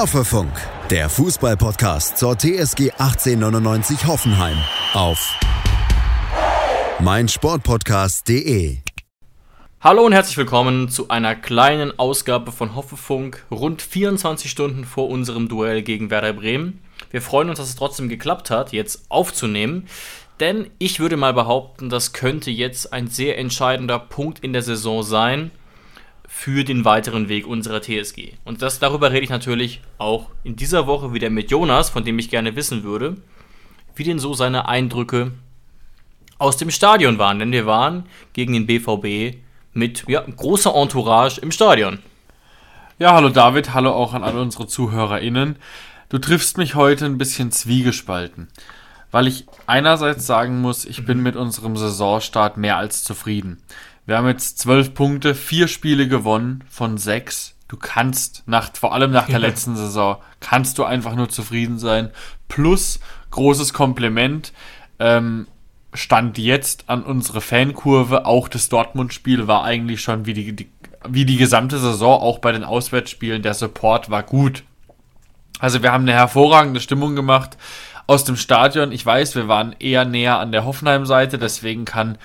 Hoffefunk, 0.00 0.50
der 0.88 1.10
Fußballpodcast 1.10 2.16
zur 2.16 2.34
TSG 2.38 2.92
1899 2.92 4.06
Hoffenheim 4.06 4.56
auf 4.94 5.38
meinsportpodcast.de. 7.00 8.78
Hallo 9.82 10.06
und 10.06 10.12
herzlich 10.14 10.38
willkommen 10.38 10.88
zu 10.88 11.10
einer 11.10 11.36
kleinen 11.36 11.98
Ausgabe 11.98 12.50
von 12.50 12.74
Hoffefunk, 12.76 13.44
rund 13.50 13.82
24 13.82 14.50
Stunden 14.50 14.86
vor 14.86 15.10
unserem 15.10 15.48
Duell 15.48 15.82
gegen 15.82 16.08
Werder 16.08 16.32
Bremen. 16.32 16.80
Wir 17.10 17.20
freuen 17.20 17.50
uns, 17.50 17.58
dass 17.58 17.68
es 17.68 17.76
trotzdem 17.76 18.08
geklappt 18.08 18.48
hat, 18.48 18.72
jetzt 18.72 19.04
aufzunehmen. 19.10 19.86
Denn 20.40 20.70
ich 20.78 20.98
würde 20.98 21.18
mal 21.18 21.34
behaupten, 21.34 21.90
das 21.90 22.14
könnte 22.14 22.50
jetzt 22.50 22.94
ein 22.94 23.08
sehr 23.08 23.36
entscheidender 23.36 23.98
Punkt 23.98 24.38
in 24.38 24.54
der 24.54 24.62
Saison 24.62 25.02
sein 25.02 25.50
für 26.32 26.62
den 26.62 26.84
weiteren 26.84 27.28
Weg 27.28 27.46
unserer 27.46 27.82
TSG. 27.82 28.34
Und 28.44 28.62
das, 28.62 28.78
darüber 28.78 29.10
rede 29.10 29.24
ich 29.24 29.30
natürlich 29.30 29.80
auch 29.98 30.30
in 30.44 30.54
dieser 30.54 30.86
Woche 30.86 31.12
wieder 31.12 31.28
mit 31.28 31.50
Jonas, 31.50 31.90
von 31.90 32.04
dem 32.04 32.18
ich 32.20 32.30
gerne 32.30 32.54
wissen 32.54 32.84
würde, 32.84 33.16
wie 33.96 34.04
denn 34.04 34.20
so 34.20 34.32
seine 34.32 34.66
Eindrücke 34.66 35.32
aus 36.38 36.56
dem 36.56 36.70
Stadion 36.70 37.18
waren. 37.18 37.40
Denn 37.40 37.52
wir 37.52 37.66
waren 37.66 38.04
gegen 38.32 38.54
den 38.54 38.66
BVB 38.66 39.38
mit 39.74 40.04
ja, 40.08 40.20
großer 40.22 40.72
Entourage 40.74 41.40
im 41.40 41.50
Stadion. 41.50 41.98
Ja, 42.98 43.12
hallo 43.12 43.28
David, 43.28 43.74
hallo 43.74 43.90
auch 43.90 44.14
an 44.14 44.22
alle 44.22 44.40
unsere 44.40 44.68
ZuhörerInnen. 44.68 45.56
Du 46.10 46.18
triffst 46.18 46.58
mich 46.58 46.74
heute 46.76 47.06
ein 47.06 47.18
bisschen 47.18 47.50
zwiegespalten, 47.50 48.48
weil 49.10 49.26
ich 49.26 49.46
einerseits 49.66 50.26
sagen 50.26 50.60
muss, 50.60 50.84
ich 50.84 51.04
bin 51.04 51.22
mit 51.22 51.34
unserem 51.34 51.76
Saisonstart 51.76 52.56
mehr 52.56 52.76
als 52.76 53.02
zufrieden. 53.02 53.60
Wir 54.10 54.16
haben 54.16 54.26
jetzt 54.26 54.58
zwölf 54.58 54.92
Punkte, 54.92 55.36
vier 55.36 55.68
Spiele 55.68 56.08
gewonnen 56.08 56.64
von 56.68 56.98
sechs. 56.98 57.54
Du 57.68 57.76
kannst 57.76 58.42
nach, 58.44 58.72
vor 58.76 58.92
allem 58.92 59.12
nach 59.12 59.28
der 59.28 59.38
letzten 59.38 59.76
Saison, 59.76 60.16
kannst 60.40 60.78
du 60.78 60.84
einfach 60.84 61.14
nur 61.14 61.28
zufrieden 61.28 61.78
sein. 61.78 62.10
Plus 62.48 62.98
großes 63.30 63.72
Kompliment. 63.72 64.52
Ähm, 64.98 65.46
stand 65.94 66.38
jetzt 66.38 66.88
an 66.88 67.04
unsere 67.04 67.40
Fankurve. 67.40 68.26
Auch 68.26 68.48
das 68.48 68.68
Dortmund-Spiel 68.68 69.46
war 69.46 69.62
eigentlich 69.62 70.00
schon 70.00 70.26
wie 70.26 70.34
die, 70.34 70.56
die, 70.56 70.72
wie 71.08 71.24
die 71.24 71.36
gesamte 71.36 71.78
Saison, 71.78 72.20
auch 72.20 72.40
bei 72.40 72.50
den 72.50 72.64
Auswärtsspielen. 72.64 73.42
Der 73.42 73.54
Support 73.54 74.10
war 74.10 74.24
gut. 74.24 74.64
Also 75.60 75.84
wir 75.84 75.92
haben 75.92 76.02
eine 76.02 76.14
hervorragende 76.14 76.80
Stimmung 76.80 77.14
gemacht 77.14 77.56
aus 78.08 78.24
dem 78.24 78.34
Stadion. 78.34 78.90
Ich 78.90 79.06
weiß, 79.06 79.36
wir 79.36 79.46
waren 79.46 79.76
eher 79.78 80.04
näher 80.04 80.40
an 80.40 80.50
der 80.50 80.64
Hoffenheim-Seite, 80.64 81.38
deswegen 81.38 81.84
kann 81.84 82.18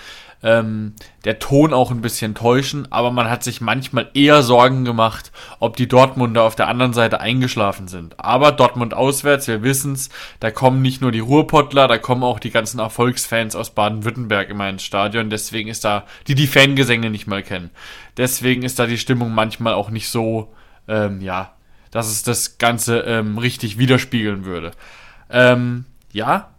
ähm, 0.43 0.93
der 1.23 1.39
Ton 1.39 1.73
auch 1.73 1.91
ein 1.91 2.01
bisschen 2.01 2.35
täuschen, 2.35 2.91
aber 2.91 3.11
man 3.11 3.29
hat 3.29 3.43
sich 3.43 3.61
manchmal 3.61 4.09
eher 4.13 4.43
Sorgen 4.43 4.85
gemacht, 4.85 5.31
ob 5.59 5.75
die 5.75 5.87
Dortmunder 5.87 6.43
auf 6.43 6.55
der 6.55 6.67
anderen 6.67 6.93
Seite 6.93 7.19
eingeschlafen 7.19 7.87
sind. 7.87 8.19
Aber 8.19 8.51
Dortmund 8.51 8.93
auswärts, 8.93 9.47
wir 9.47 9.63
wissen's, 9.63 10.09
da 10.39 10.51
kommen 10.51 10.81
nicht 10.81 11.01
nur 11.01 11.11
die 11.11 11.19
Ruhrpottler, 11.19 11.87
da 11.87 11.97
kommen 11.97 12.23
auch 12.23 12.39
die 12.39 12.51
ganzen 12.51 12.79
Erfolgsfans 12.79 13.55
aus 13.55 13.71
Baden-Württemberg 13.71 14.49
immer 14.49 14.69
ins 14.69 14.83
Stadion, 14.83 15.29
deswegen 15.29 15.69
ist 15.69 15.83
da, 15.85 16.05
die 16.27 16.35
die 16.35 16.47
Fangesänge 16.47 17.09
nicht 17.09 17.27
mal 17.27 17.43
kennen. 17.43 17.71
Deswegen 18.17 18.63
ist 18.63 18.79
da 18.79 18.85
die 18.85 18.97
Stimmung 18.97 19.33
manchmal 19.33 19.73
auch 19.73 19.89
nicht 19.89 20.09
so, 20.09 20.53
ähm, 20.87 21.21
ja, 21.21 21.53
dass 21.91 22.07
es 22.07 22.23
das 22.23 22.57
Ganze 22.57 22.99
ähm, 22.99 23.37
richtig 23.37 23.77
widerspiegeln 23.77 24.45
würde. 24.45 24.71
Ähm, 25.29 25.85
ja, 26.11 26.54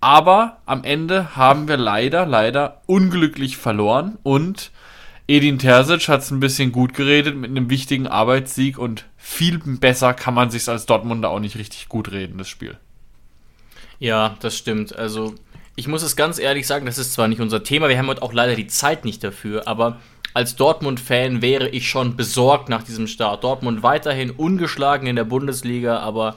aber 0.00 0.58
am 0.66 0.84
Ende 0.84 1.36
haben 1.36 1.68
wir 1.68 1.76
leider, 1.76 2.26
leider 2.26 2.80
unglücklich 2.86 3.56
verloren 3.56 4.18
und 4.22 4.70
Edin 5.28 5.58
Terzic 5.58 6.08
hat 6.08 6.22
es 6.22 6.30
ein 6.30 6.40
bisschen 6.40 6.72
gut 6.72 6.94
geredet 6.94 7.36
mit 7.36 7.50
einem 7.50 7.70
wichtigen 7.70 8.08
Arbeitssieg 8.08 8.78
und 8.78 9.04
viel 9.16 9.58
besser 9.58 10.12
kann 10.12 10.34
man 10.34 10.50
sich 10.50 10.68
als 10.68 10.86
Dortmunder 10.86 11.30
auch 11.30 11.38
nicht 11.38 11.56
richtig 11.56 11.88
gut 11.88 12.10
reden, 12.10 12.38
das 12.38 12.48
Spiel. 12.48 12.76
Ja, 14.00 14.36
das 14.40 14.56
stimmt. 14.56 14.96
Also, 14.96 15.34
ich 15.76 15.86
muss 15.86 16.02
es 16.02 16.16
ganz 16.16 16.40
ehrlich 16.40 16.66
sagen, 16.66 16.86
das 16.86 16.98
ist 16.98 17.12
zwar 17.12 17.28
nicht 17.28 17.40
unser 17.40 17.62
Thema, 17.62 17.88
wir 17.88 17.96
haben 17.96 18.08
heute 18.08 18.22
auch 18.22 18.32
leider 18.32 18.56
die 18.56 18.66
Zeit 18.66 19.04
nicht 19.04 19.22
dafür, 19.22 19.68
aber 19.68 20.00
als 20.34 20.56
Dortmund-Fan 20.56 21.42
wäre 21.42 21.68
ich 21.68 21.88
schon 21.88 22.16
besorgt 22.16 22.68
nach 22.68 22.82
diesem 22.82 23.06
Start. 23.06 23.44
Dortmund 23.44 23.82
weiterhin 23.82 24.30
ungeschlagen 24.30 25.06
in 25.06 25.16
der 25.16 25.24
Bundesliga, 25.24 25.98
aber 25.98 26.36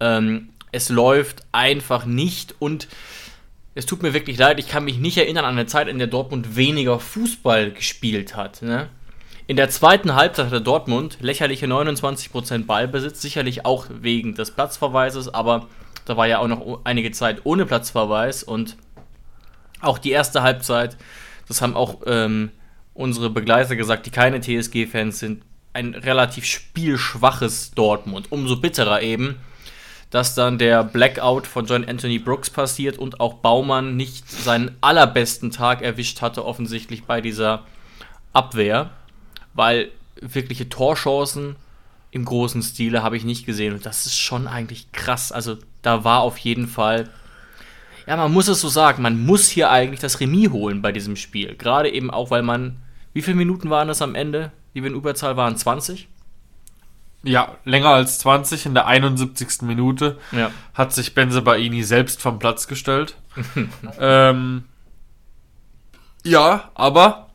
ähm, 0.00 0.50
es 0.72 0.88
läuft 0.88 1.42
einfach 1.52 2.04
nicht 2.04 2.54
und 2.58 2.88
es 3.74 3.86
tut 3.86 4.02
mir 4.02 4.14
wirklich 4.14 4.38
leid, 4.38 4.58
ich 4.58 4.68
kann 4.68 4.84
mich 4.84 4.98
nicht 4.98 5.18
erinnern 5.18 5.44
an 5.44 5.52
eine 5.52 5.66
Zeit, 5.66 5.88
in 5.88 5.98
der 5.98 6.06
Dortmund 6.06 6.56
weniger 6.56 6.98
Fußball 6.98 7.72
gespielt 7.72 8.34
hat. 8.34 8.62
Ne? 8.62 8.88
In 9.46 9.56
der 9.56 9.68
zweiten 9.68 10.14
Halbzeit 10.14 10.46
hatte 10.46 10.62
Dortmund 10.62 11.18
lächerliche 11.20 11.66
29% 11.66 12.64
Ballbesitz, 12.64 13.20
sicherlich 13.20 13.66
auch 13.66 13.86
wegen 13.90 14.34
des 14.34 14.50
Platzverweises, 14.50 15.32
aber 15.32 15.68
da 16.06 16.16
war 16.16 16.26
ja 16.26 16.38
auch 16.38 16.48
noch 16.48 16.80
einige 16.84 17.10
Zeit 17.10 17.42
ohne 17.44 17.66
Platzverweis 17.66 18.42
und 18.42 18.76
auch 19.80 19.98
die 19.98 20.10
erste 20.10 20.42
Halbzeit, 20.42 20.96
das 21.48 21.60
haben 21.60 21.76
auch 21.76 22.00
ähm, 22.06 22.50
unsere 22.94 23.30
Begleiter 23.30 23.76
gesagt, 23.76 24.06
die 24.06 24.10
keine 24.10 24.40
TSG-Fans 24.40 25.18
sind, 25.18 25.42
ein 25.74 25.94
relativ 25.94 26.46
spielschwaches 26.46 27.72
Dortmund. 27.72 28.32
Umso 28.32 28.56
bitterer 28.56 29.02
eben, 29.02 29.36
dass 30.16 30.34
dann 30.34 30.56
der 30.56 30.82
Blackout 30.82 31.46
von 31.46 31.66
John 31.66 31.86
Anthony 31.86 32.18
Brooks 32.18 32.48
passiert 32.48 32.96
und 32.96 33.20
auch 33.20 33.34
Baumann 33.34 33.96
nicht 33.98 34.26
seinen 34.30 34.74
allerbesten 34.80 35.50
Tag 35.50 35.82
erwischt 35.82 36.22
hatte, 36.22 36.46
offensichtlich 36.46 37.04
bei 37.04 37.20
dieser 37.20 37.64
Abwehr, 38.32 38.88
weil 39.52 39.90
wirkliche 40.18 40.70
Torchancen 40.70 41.56
im 42.12 42.24
großen 42.24 42.62
Stile 42.62 43.02
habe 43.02 43.18
ich 43.18 43.24
nicht 43.24 43.44
gesehen 43.44 43.74
und 43.74 43.84
das 43.84 44.06
ist 44.06 44.18
schon 44.18 44.48
eigentlich 44.48 44.90
krass. 44.92 45.32
Also 45.32 45.58
da 45.82 46.02
war 46.02 46.20
auf 46.20 46.38
jeden 46.38 46.66
Fall, 46.66 47.10
ja, 48.06 48.16
man 48.16 48.32
muss 48.32 48.48
es 48.48 48.62
so 48.62 48.70
sagen, 48.70 49.02
man 49.02 49.22
muss 49.22 49.50
hier 49.50 49.70
eigentlich 49.70 50.00
das 50.00 50.20
Remis 50.20 50.48
holen 50.48 50.80
bei 50.80 50.92
diesem 50.92 51.16
Spiel. 51.16 51.56
Gerade 51.56 51.92
eben 51.92 52.10
auch, 52.10 52.30
weil 52.30 52.42
man, 52.42 52.76
wie 53.12 53.20
viele 53.20 53.36
Minuten 53.36 53.68
waren 53.68 53.88
das 53.88 54.00
am 54.00 54.14
Ende, 54.14 54.50
die 54.74 54.82
wir 54.82 54.88
in 54.88 54.96
Überzahl 54.96 55.36
waren? 55.36 55.58
20? 55.58 56.08
Ja, 57.26 57.56
länger 57.64 57.88
als 57.88 58.20
20 58.20 58.66
in 58.66 58.74
der 58.74 58.86
71. 58.86 59.62
Minute 59.62 60.18
ja. 60.30 60.50
hat 60.74 60.92
sich 60.92 61.14
Benzebaini 61.14 61.82
selbst 61.82 62.22
vom 62.22 62.38
Platz 62.38 62.68
gestellt. 62.68 63.16
ähm, 64.00 64.64
ja, 66.24 66.70
aber 66.74 67.30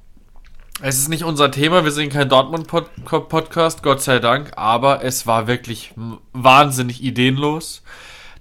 es 0.81 0.97
ist 0.97 1.09
nicht 1.09 1.25
unser 1.25 1.51
Thema. 1.51 1.83
Wir 1.83 1.91
sind 1.91 2.11
kein 2.11 2.29
Dortmund-Podcast, 2.29 3.83
Gott 3.83 4.01
sei 4.01 4.19
Dank. 4.19 4.53
Aber 4.55 5.03
es 5.03 5.27
war 5.27 5.47
wirklich 5.47 5.93
wahnsinnig 6.31 7.03
ideenlos 7.03 7.83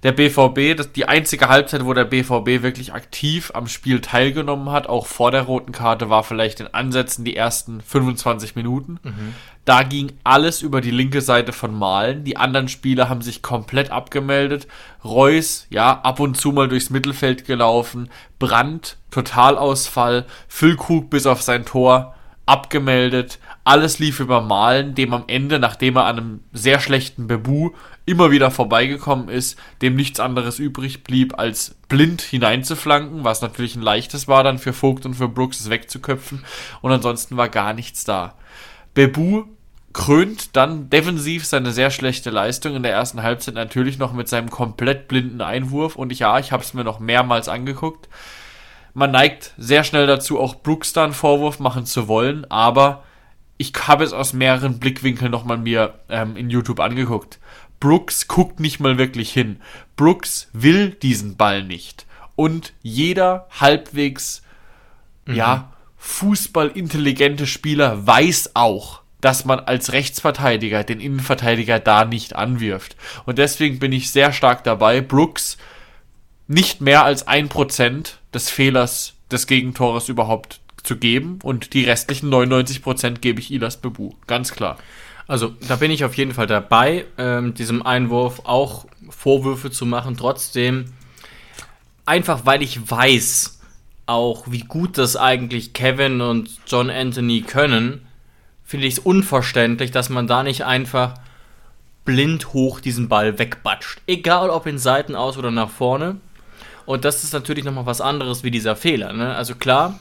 der 0.03 0.13
BVB, 0.13 0.75
das, 0.75 0.91
die 0.91 1.07
einzige 1.07 1.47
Halbzeit, 1.47 1.85
wo 1.85 1.93
der 1.93 2.05
BVB 2.05 2.63
wirklich 2.63 2.93
aktiv 2.93 3.51
am 3.53 3.67
Spiel 3.67 4.01
teilgenommen 4.01 4.71
hat, 4.71 4.87
auch 4.87 5.05
vor 5.05 5.29
der 5.29 5.43
roten 5.43 5.71
Karte, 5.71 6.09
war 6.09 6.23
vielleicht 6.23 6.59
in 6.59 6.73
Ansätzen 6.73 7.23
die 7.23 7.35
ersten 7.35 7.81
25 7.81 8.55
Minuten. 8.55 8.99
Mhm. 9.03 9.35
Da 9.63 9.83
ging 9.83 10.13
alles 10.23 10.63
über 10.63 10.81
die 10.81 10.89
linke 10.89 11.21
Seite 11.21 11.53
von 11.53 11.77
Malen. 11.77 12.23
Die 12.23 12.35
anderen 12.35 12.67
Spieler 12.67 13.09
haben 13.09 13.21
sich 13.21 13.43
komplett 13.43 13.91
abgemeldet. 13.91 14.67
Reus, 15.05 15.67
ja, 15.69 16.01
ab 16.01 16.19
und 16.19 16.35
zu 16.35 16.51
mal 16.51 16.67
durchs 16.67 16.89
Mittelfeld 16.89 17.45
gelaufen. 17.45 18.09
Brandt, 18.39 18.97
Totalausfall. 19.11 20.25
Füllkrug 20.47 21.11
bis 21.11 21.27
auf 21.27 21.43
sein 21.43 21.63
Tor 21.63 22.15
abgemeldet. 22.47 23.37
Alles 23.63 23.99
lief 23.99 24.19
über 24.19 24.41
Malen, 24.41 24.95
dem 24.95 25.13
am 25.13 25.25
Ende, 25.27 25.59
nachdem 25.59 25.95
er 25.95 26.05
an 26.05 26.17
einem 26.17 26.39
sehr 26.53 26.79
schlechten 26.79 27.27
Bebu 27.27 27.71
immer 28.05 28.31
wieder 28.31 28.51
vorbeigekommen 28.51 29.29
ist, 29.29 29.57
dem 29.81 29.95
nichts 29.95 30.19
anderes 30.19 30.59
übrig 30.59 31.03
blieb, 31.03 31.37
als 31.37 31.75
blind 31.87 32.21
hineinzuflanken, 32.21 33.23
was 33.23 33.41
natürlich 33.41 33.75
ein 33.75 33.81
leichtes 33.81 34.27
war 34.27 34.43
dann 34.43 34.57
für 34.59 34.73
Vogt 34.73 35.05
und 35.05 35.13
für 35.13 35.27
Brooks, 35.27 35.59
es 35.59 35.69
wegzuköpfen. 35.69 36.43
Und 36.81 36.91
ansonsten 36.91 37.37
war 37.37 37.49
gar 37.49 37.73
nichts 37.73 38.03
da. 38.03 38.35
Bebu 38.93 39.45
krönt 39.93 40.55
dann 40.55 40.89
defensiv 40.89 41.45
seine 41.45 41.71
sehr 41.71 41.91
schlechte 41.91 42.29
Leistung 42.29 42.75
in 42.75 42.83
der 42.83 42.93
ersten 42.93 43.23
Halbzeit 43.23 43.55
natürlich 43.55 43.97
noch 43.97 44.13
mit 44.13 44.29
seinem 44.29 44.49
komplett 44.49 45.07
blinden 45.07 45.41
Einwurf. 45.41 45.95
Und 45.95 46.17
ja, 46.17 46.39
ich 46.39 46.51
habe 46.51 46.63
es 46.63 46.73
mir 46.73 46.83
noch 46.83 46.99
mehrmals 46.99 47.49
angeguckt. 47.49 48.07
Man 48.93 49.11
neigt 49.11 49.53
sehr 49.57 49.83
schnell 49.83 50.07
dazu, 50.07 50.39
auch 50.39 50.55
Brooks 50.55 50.93
da 50.93 51.03
einen 51.03 51.13
Vorwurf 51.13 51.59
machen 51.59 51.85
zu 51.85 52.07
wollen, 52.07 52.49
aber 52.49 53.03
ich 53.57 53.73
habe 53.87 54.03
es 54.03 54.11
aus 54.11 54.33
mehreren 54.33 54.79
Blickwinkeln 54.79 55.31
nochmal 55.31 55.57
mir 55.57 55.99
ähm, 56.09 56.35
in 56.35 56.49
YouTube 56.49 56.79
angeguckt. 56.79 57.39
Brooks 57.81 58.29
guckt 58.29 58.61
nicht 58.61 58.79
mal 58.79 58.97
wirklich 58.97 59.33
hin. 59.33 59.59
Brooks 59.97 60.47
will 60.53 60.91
diesen 60.91 61.35
Ball 61.35 61.63
nicht. 61.63 62.05
Und 62.37 62.71
jeder 62.81 63.47
halbwegs, 63.59 64.43
mhm. 65.25 65.35
ja, 65.35 65.73
fußballintelligente 65.97 67.45
Spieler 67.45 68.07
weiß 68.07 68.51
auch, 68.53 69.01
dass 69.19 69.45
man 69.45 69.59
als 69.59 69.91
Rechtsverteidiger 69.91 70.83
den 70.83 70.99
Innenverteidiger 70.99 71.79
da 71.79 72.05
nicht 72.05 72.35
anwirft. 72.35 72.95
Und 73.25 73.37
deswegen 73.37 73.79
bin 73.79 73.91
ich 73.91 74.11
sehr 74.11 74.31
stark 74.31 74.63
dabei, 74.63 75.01
Brooks 75.01 75.57
nicht 76.47 76.81
mehr 76.81 77.03
als 77.03 77.27
ein 77.27 77.49
Prozent 77.49 78.19
des 78.33 78.49
Fehlers 78.49 79.13
des 79.31 79.47
Gegentores 79.47 80.07
überhaupt 80.07 80.59
zu 80.83 80.97
geben 80.97 81.39
und 81.43 81.73
die 81.73 81.83
restlichen 81.83 82.29
99 82.29 82.81
Prozent 82.81 83.21
gebe 83.21 83.39
ich 83.39 83.51
Ilas 83.51 83.77
Bebu. 83.77 84.11
Ganz 84.27 84.51
klar. 84.51 84.77
Also 85.31 85.55
da 85.65 85.77
bin 85.77 85.91
ich 85.91 86.03
auf 86.03 86.15
jeden 86.15 86.33
Fall 86.33 86.45
dabei, 86.45 87.05
ähm, 87.17 87.53
diesem 87.53 87.85
Einwurf 87.85 88.41
auch 88.43 88.85
Vorwürfe 89.09 89.71
zu 89.71 89.85
machen. 89.85 90.17
Trotzdem, 90.17 90.91
einfach 92.05 92.41
weil 92.45 92.61
ich 92.61 92.91
weiß, 92.91 93.61
auch 94.07 94.43
wie 94.47 94.59
gut 94.59 94.97
das 94.97 95.15
eigentlich 95.15 95.71
Kevin 95.71 96.19
und 96.19 96.49
John 96.67 96.89
Anthony 96.89 97.43
können, 97.43 98.05
finde 98.65 98.87
ich 98.87 98.95
es 98.95 98.99
unverständlich, 98.99 99.91
dass 99.91 100.09
man 100.09 100.27
da 100.27 100.43
nicht 100.43 100.65
einfach 100.65 101.13
blind 102.03 102.51
hoch 102.51 102.81
diesen 102.81 103.07
Ball 103.07 103.39
wegbatscht. 103.39 104.01
Egal 104.07 104.49
ob 104.49 104.67
in 104.67 104.79
Seiten 104.79 105.15
aus 105.15 105.37
oder 105.37 105.49
nach 105.49 105.69
vorne. 105.69 106.17
Und 106.85 107.05
das 107.05 107.23
ist 107.23 107.31
natürlich 107.31 107.63
nochmal 107.63 107.85
was 107.85 108.01
anderes 108.01 108.43
wie 108.43 108.51
dieser 108.51 108.75
Fehler. 108.75 109.13
Ne? 109.13 109.33
Also 109.33 109.55
klar, 109.55 109.97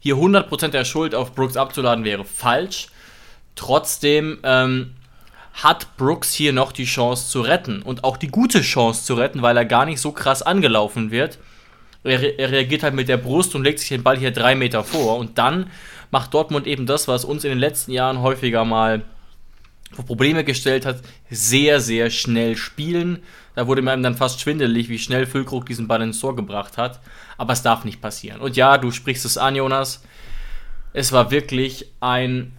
hier 0.00 0.16
100% 0.16 0.68
der 0.68 0.84
Schuld 0.84 1.14
auf 1.14 1.34
Brooks 1.34 1.56
abzuladen 1.56 2.04
wäre 2.04 2.26
falsch. 2.26 2.88
Trotzdem 3.56 4.38
ähm, 4.42 4.94
hat 5.54 5.96
Brooks 5.96 6.32
hier 6.32 6.52
noch 6.52 6.70
die 6.70 6.84
Chance 6.84 7.28
zu 7.28 7.40
retten. 7.40 7.82
Und 7.82 8.04
auch 8.04 8.16
die 8.16 8.28
gute 8.28 8.60
Chance 8.60 9.04
zu 9.04 9.14
retten, 9.14 9.42
weil 9.42 9.56
er 9.56 9.64
gar 9.64 9.86
nicht 9.86 10.00
so 10.00 10.12
krass 10.12 10.42
angelaufen 10.42 11.10
wird. 11.10 11.38
Er, 12.04 12.38
er 12.38 12.52
reagiert 12.52 12.82
halt 12.82 12.94
mit 12.94 13.08
der 13.08 13.16
Brust 13.16 13.54
und 13.54 13.64
legt 13.64 13.80
sich 13.80 13.88
den 13.88 14.02
Ball 14.02 14.18
hier 14.18 14.30
drei 14.30 14.54
Meter 14.54 14.84
vor. 14.84 15.16
Und 15.16 15.38
dann 15.38 15.70
macht 16.10 16.34
Dortmund 16.34 16.66
eben 16.66 16.86
das, 16.86 17.08
was 17.08 17.24
uns 17.24 17.42
in 17.44 17.50
den 17.50 17.58
letzten 17.58 17.90
Jahren 17.90 18.20
häufiger 18.20 18.64
mal 18.64 19.02
vor 19.92 20.04
Probleme 20.04 20.44
gestellt 20.44 20.84
hat, 20.84 21.00
sehr, 21.30 21.80
sehr 21.80 22.10
schnell 22.10 22.56
spielen. 22.56 23.22
Da 23.54 23.66
wurde 23.66 23.82
mir 23.82 23.96
dann 23.96 24.16
fast 24.16 24.40
schwindelig, 24.40 24.88
wie 24.88 24.98
schnell 24.98 25.26
Füllkrug 25.26 25.64
diesen 25.64 25.88
Ball 25.88 26.02
ins 26.02 26.20
Tor 26.20 26.36
gebracht 26.36 26.76
hat. 26.76 27.00
Aber 27.38 27.54
es 27.54 27.62
darf 27.62 27.84
nicht 27.84 28.02
passieren. 28.02 28.40
Und 28.40 28.56
ja, 28.56 28.76
du 28.76 28.90
sprichst 28.90 29.24
es 29.24 29.38
an, 29.38 29.56
Jonas. 29.56 30.02
Es 30.92 31.12
war 31.12 31.30
wirklich 31.30 31.86
ein 32.00 32.52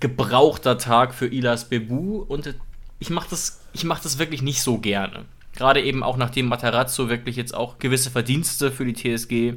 gebrauchter 0.00 0.78
Tag 0.78 1.14
für 1.14 1.26
Ilas 1.26 1.68
Bebu 1.68 2.18
und 2.18 2.54
ich 2.98 3.10
mache 3.10 3.28
das, 3.30 3.60
mach 3.84 4.00
das 4.00 4.18
wirklich 4.18 4.42
nicht 4.42 4.62
so 4.62 4.78
gerne. 4.78 5.24
Gerade 5.54 5.82
eben 5.82 6.02
auch 6.02 6.16
nachdem 6.16 6.46
Matarazzo 6.46 7.08
wirklich 7.08 7.36
jetzt 7.36 7.54
auch 7.54 7.78
gewisse 7.78 8.10
Verdienste 8.10 8.72
für 8.72 8.84
die 8.84 8.94
TSG 8.94 9.54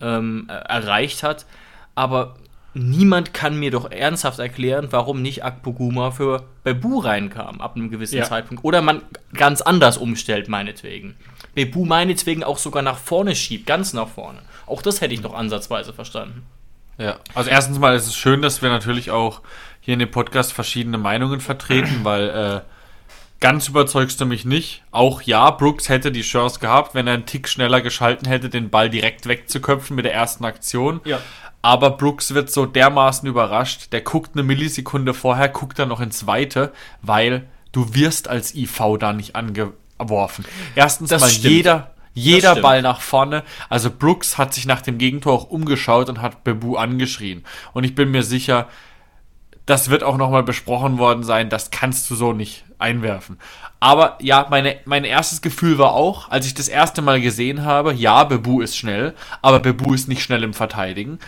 ähm, 0.00 0.48
erreicht 0.48 1.22
hat. 1.22 1.46
Aber 1.94 2.36
niemand 2.74 3.32
kann 3.32 3.58
mir 3.58 3.70
doch 3.70 3.90
ernsthaft 3.90 4.38
erklären, 4.38 4.88
warum 4.90 5.22
nicht 5.22 5.44
Akpoguma 5.44 6.10
für 6.10 6.44
Bebu 6.64 6.98
reinkam 6.98 7.60
ab 7.60 7.76
einem 7.76 7.90
gewissen 7.90 8.18
ja. 8.18 8.24
Zeitpunkt. 8.24 8.64
Oder 8.64 8.82
man 8.82 9.02
ganz 9.32 9.60
anders 9.60 9.96
umstellt, 9.96 10.48
meinetwegen. 10.48 11.16
Bebu 11.54 11.84
meinetwegen 11.84 12.42
auch 12.42 12.58
sogar 12.58 12.82
nach 12.82 12.98
vorne 12.98 13.34
schiebt, 13.36 13.66
ganz 13.66 13.92
nach 13.92 14.08
vorne. 14.08 14.40
Auch 14.66 14.82
das 14.82 15.00
hätte 15.00 15.14
ich 15.14 15.22
noch 15.22 15.34
ansatzweise 15.34 15.92
verstanden. 15.92 16.44
Ja, 16.98 17.18
also 17.34 17.50
erstens 17.50 17.78
mal 17.78 17.94
ist 17.94 18.06
es 18.06 18.16
schön, 18.16 18.42
dass 18.42 18.62
wir 18.62 18.70
natürlich 18.70 19.10
auch 19.10 19.42
hier 19.80 19.94
in 19.94 20.00
dem 20.00 20.10
Podcast 20.10 20.52
verschiedene 20.52 20.98
Meinungen 20.98 21.40
vertreten, 21.40 22.00
weil 22.02 22.28
äh, 22.28 22.60
ganz 23.40 23.68
überzeugst 23.68 24.20
du 24.20 24.26
mich 24.26 24.44
nicht. 24.44 24.82
Auch 24.90 25.22
ja, 25.22 25.50
Brooks 25.50 25.88
hätte 25.88 26.10
die 26.10 26.22
Chance 26.22 26.58
gehabt, 26.58 26.94
wenn 26.94 27.06
er 27.06 27.14
einen 27.14 27.26
Tick 27.26 27.48
schneller 27.48 27.80
geschalten 27.80 28.28
hätte, 28.28 28.48
den 28.48 28.70
Ball 28.70 28.90
direkt 28.90 29.26
wegzuköpfen 29.26 29.94
mit 29.94 30.04
der 30.04 30.14
ersten 30.14 30.44
Aktion. 30.44 31.00
Ja. 31.04 31.20
Aber 31.62 31.90
Brooks 31.90 32.32
wird 32.32 32.50
so 32.50 32.64
dermaßen 32.64 33.28
überrascht, 33.28 33.92
der 33.92 34.00
guckt 34.00 34.30
eine 34.34 34.42
Millisekunde 34.42 35.14
vorher, 35.14 35.48
guckt 35.48 35.78
dann 35.78 35.88
noch 35.88 36.00
ins 36.00 36.26
Weite, 36.26 36.72
weil 37.02 37.46
du 37.72 37.94
wirst 37.94 38.28
als 38.28 38.54
IV 38.54 38.98
da 38.98 39.12
nicht 39.12 39.34
angeworfen. 39.34 40.44
Erstens 40.74 41.10
das 41.10 41.22
mal 41.22 41.28
stimmt. 41.28 41.54
jeder, 41.54 41.94
jeder 42.16 42.56
Ball 42.56 42.82
nach 42.82 43.00
vorne. 43.00 43.44
Also 43.68 43.90
Brooks 43.90 44.38
hat 44.38 44.54
sich 44.54 44.66
nach 44.66 44.80
dem 44.80 44.98
Gegentor 44.98 45.34
auch 45.34 45.50
umgeschaut 45.50 46.08
und 46.08 46.22
hat 46.22 46.44
Bebu 46.44 46.76
angeschrien. 46.76 47.44
Und 47.74 47.84
ich 47.84 47.94
bin 47.94 48.10
mir 48.10 48.22
sicher, 48.22 48.68
das 49.66 49.90
wird 49.90 50.02
auch 50.02 50.16
nochmal 50.16 50.42
besprochen 50.42 50.98
worden 50.98 51.24
sein, 51.24 51.50
das 51.50 51.70
kannst 51.70 52.10
du 52.10 52.14
so 52.14 52.32
nicht 52.32 52.64
einwerfen. 52.78 53.38
Aber 53.80 54.16
ja, 54.20 54.46
meine, 54.48 54.76
mein 54.86 55.04
erstes 55.04 55.42
Gefühl 55.42 55.76
war 55.76 55.92
auch, 55.92 56.30
als 56.30 56.46
ich 56.46 56.54
das 56.54 56.68
erste 56.68 57.02
Mal 57.02 57.20
gesehen 57.20 57.64
habe, 57.64 57.92
ja, 57.92 58.24
Bebu 58.24 58.62
ist 58.62 58.76
schnell, 58.76 59.14
aber 59.42 59.60
Bebu 59.60 59.92
ist 59.92 60.08
nicht 60.08 60.22
schnell 60.22 60.42
im 60.42 60.54
Verteidigen. 60.54 61.18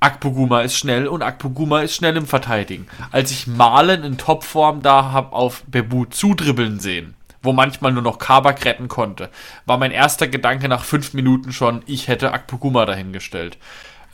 Akpoguma 0.00 0.60
ist 0.60 0.76
schnell 0.76 1.08
und 1.08 1.22
Akpoguma 1.22 1.80
ist 1.80 1.96
schnell 1.96 2.16
im 2.16 2.26
Verteidigen. 2.26 2.86
Als 3.10 3.32
ich 3.32 3.48
Malen 3.48 4.04
in 4.04 4.16
Topform 4.16 4.80
da 4.82 5.10
habe 5.10 5.32
auf 5.32 5.64
Bebu 5.66 6.04
zudribbeln 6.04 6.78
sehen, 6.78 7.16
wo 7.42 7.52
manchmal 7.52 7.92
nur 7.92 8.02
noch 8.02 8.18
Kabak 8.18 8.64
retten 8.64 8.88
konnte, 8.88 9.30
war 9.66 9.78
mein 9.78 9.90
erster 9.90 10.28
Gedanke 10.28 10.68
nach 10.68 10.84
fünf 10.84 11.14
Minuten 11.14 11.52
schon, 11.52 11.82
ich 11.86 12.08
hätte 12.08 12.32
Akpoguma 12.32 12.84
dahingestellt. 12.86 13.58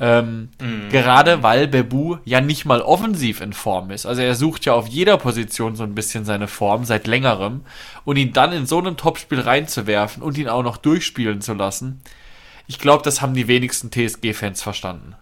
Ähm, 0.01 0.49
mhm. 0.61 0.89
Gerade 0.91 1.43
weil 1.43 1.69
Bebu 1.69 2.17
ja 2.25 2.41
nicht 2.41 2.65
mal 2.65 2.81
offensiv 2.81 3.41
in 3.41 3.53
Form 3.53 3.91
ist. 3.91 4.07
Also 4.07 4.23
er 4.23 4.35
sucht 4.35 4.65
ja 4.65 4.73
auf 4.73 4.89
jeder 4.89 5.19
Position 5.19 5.77
so 5.77 5.85
ein 5.85 5.95
bisschen 5.95 6.25
seine 6.25 6.49
Form 6.49 6.85
seit 6.85 7.07
längerem. 7.07 7.65
Und 8.05 8.17
ihn 8.17 8.33
dann 8.33 8.53
in 8.53 8.67
so 8.67 8.79
einem 8.79 8.97
Topspiel 8.97 9.41
reinzuwerfen 9.41 10.23
und 10.23 10.37
ihn 10.37 10.49
auch 10.49 10.65
noch 10.65 10.79
durchspielen 10.79 11.41
zu 11.41 11.55
lassen, 11.55 12.01
ich 12.67 12.79
glaube, 12.79 13.05
das 13.05 13.21
haben 13.21 13.35
die 13.35 13.47
wenigsten 13.47 13.91
TSG-Fans 13.91 14.63
verstanden. 14.63 15.15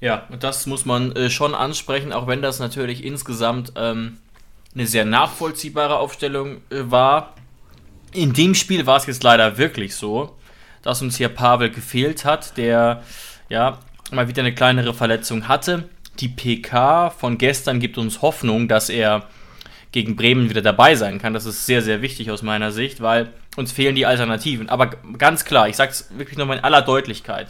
Ja, 0.00 0.26
und 0.30 0.42
das 0.44 0.66
muss 0.66 0.84
man 0.84 1.12
äh, 1.12 1.28
schon 1.28 1.54
ansprechen, 1.54 2.12
auch 2.12 2.26
wenn 2.26 2.42
das 2.42 2.60
natürlich 2.60 3.04
insgesamt 3.04 3.72
ähm, 3.76 4.18
eine 4.74 4.86
sehr 4.86 5.04
nachvollziehbare 5.04 5.98
Aufstellung 5.98 6.58
äh, 6.70 6.82
war. 6.90 7.34
In 8.12 8.32
dem 8.32 8.54
Spiel 8.54 8.86
war 8.86 8.96
es 8.96 9.06
jetzt 9.06 9.22
leider 9.22 9.58
wirklich 9.58 9.94
so, 9.94 10.36
dass 10.82 11.02
uns 11.02 11.16
hier 11.16 11.28
Pavel 11.28 11.70
gefehlt 11.70 12.24
hat, 12.24 12.56
der 12.56 13.02
ja 13.48 13.78
mal 14.12 14.28
wieder 14.28 14.42
eine 14.42 14.54
kleinere 14.54 14.94
Verletzung 14.94 15.48
hatte. 15.48 15.88
Die 16.20 16.28
PK 16.28 17.10
von 17.10 17.38
gestern 17.38 17.80
gibt 17.80 17.98
uns 17.98 18.22
Hoffnung, 18.22 18.68
dass 18.68 18.88
er 18.88 19.28
gegen 19.90 20.16
Bremen 20.16 20.50
wieder 20.50 20.62
dabei 20.62 20.94
sein 20.94 21.18
kann. 21.18 21.34
Das 21.34 21.46
ist 21.46 21.66
sehr, 21.66 21.82
sehr 21.82 22.02
wichtig 22.02 22.30
aus 22.30 22.42
meiner 22.42 22.72
Sicht, 22.72 23.00
weil 23.00 23.32
uns 23.56 23.72
fehlen 23.72 23.94
die 23.94 24.06
Alternativen. 24.06 24.68
Aber 24.68 24.90
ganz 25.18 25.44
klar, 25.44 25.68
ich 25.68 25.76
sage 25.76 25.92
es 25.92 26.08
wirklich 26.16 26.36
nochmal 26.38 26.58
in 26.58 26.64
aller 26.64 26.82
Deutlichkeit 26.82 27.48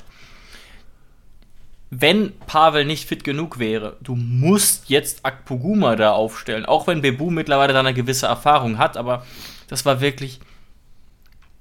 wenn 2.00 2.36
Pavel 2.46 2.84
nicht 2.84 3.08
fit 3.08 3.22
genug 3.22 3.58
wäre, 3.58 3.96
du 4.02 4.16
musst 4.16 4.88
jetzt 4.88 5.24
Akpoguma 5.24 5.94
da 5.94 6.12
aufstellen. 6.12 6.66
Auch 6.66 6.86
wenn 6.86 7.02
Bebu 7.02 7.30
mittlerweile 7.30 7.72
da 7.72 7.80
eine 7.80 7.94
gewisse 7.94 8.26
Erfahrung 8.26 8.78
hat, 8.78 8.96
aber 8.96 9.24
das 9.68 9.84
war 9.84 10.00
wirklich 10.00 10.40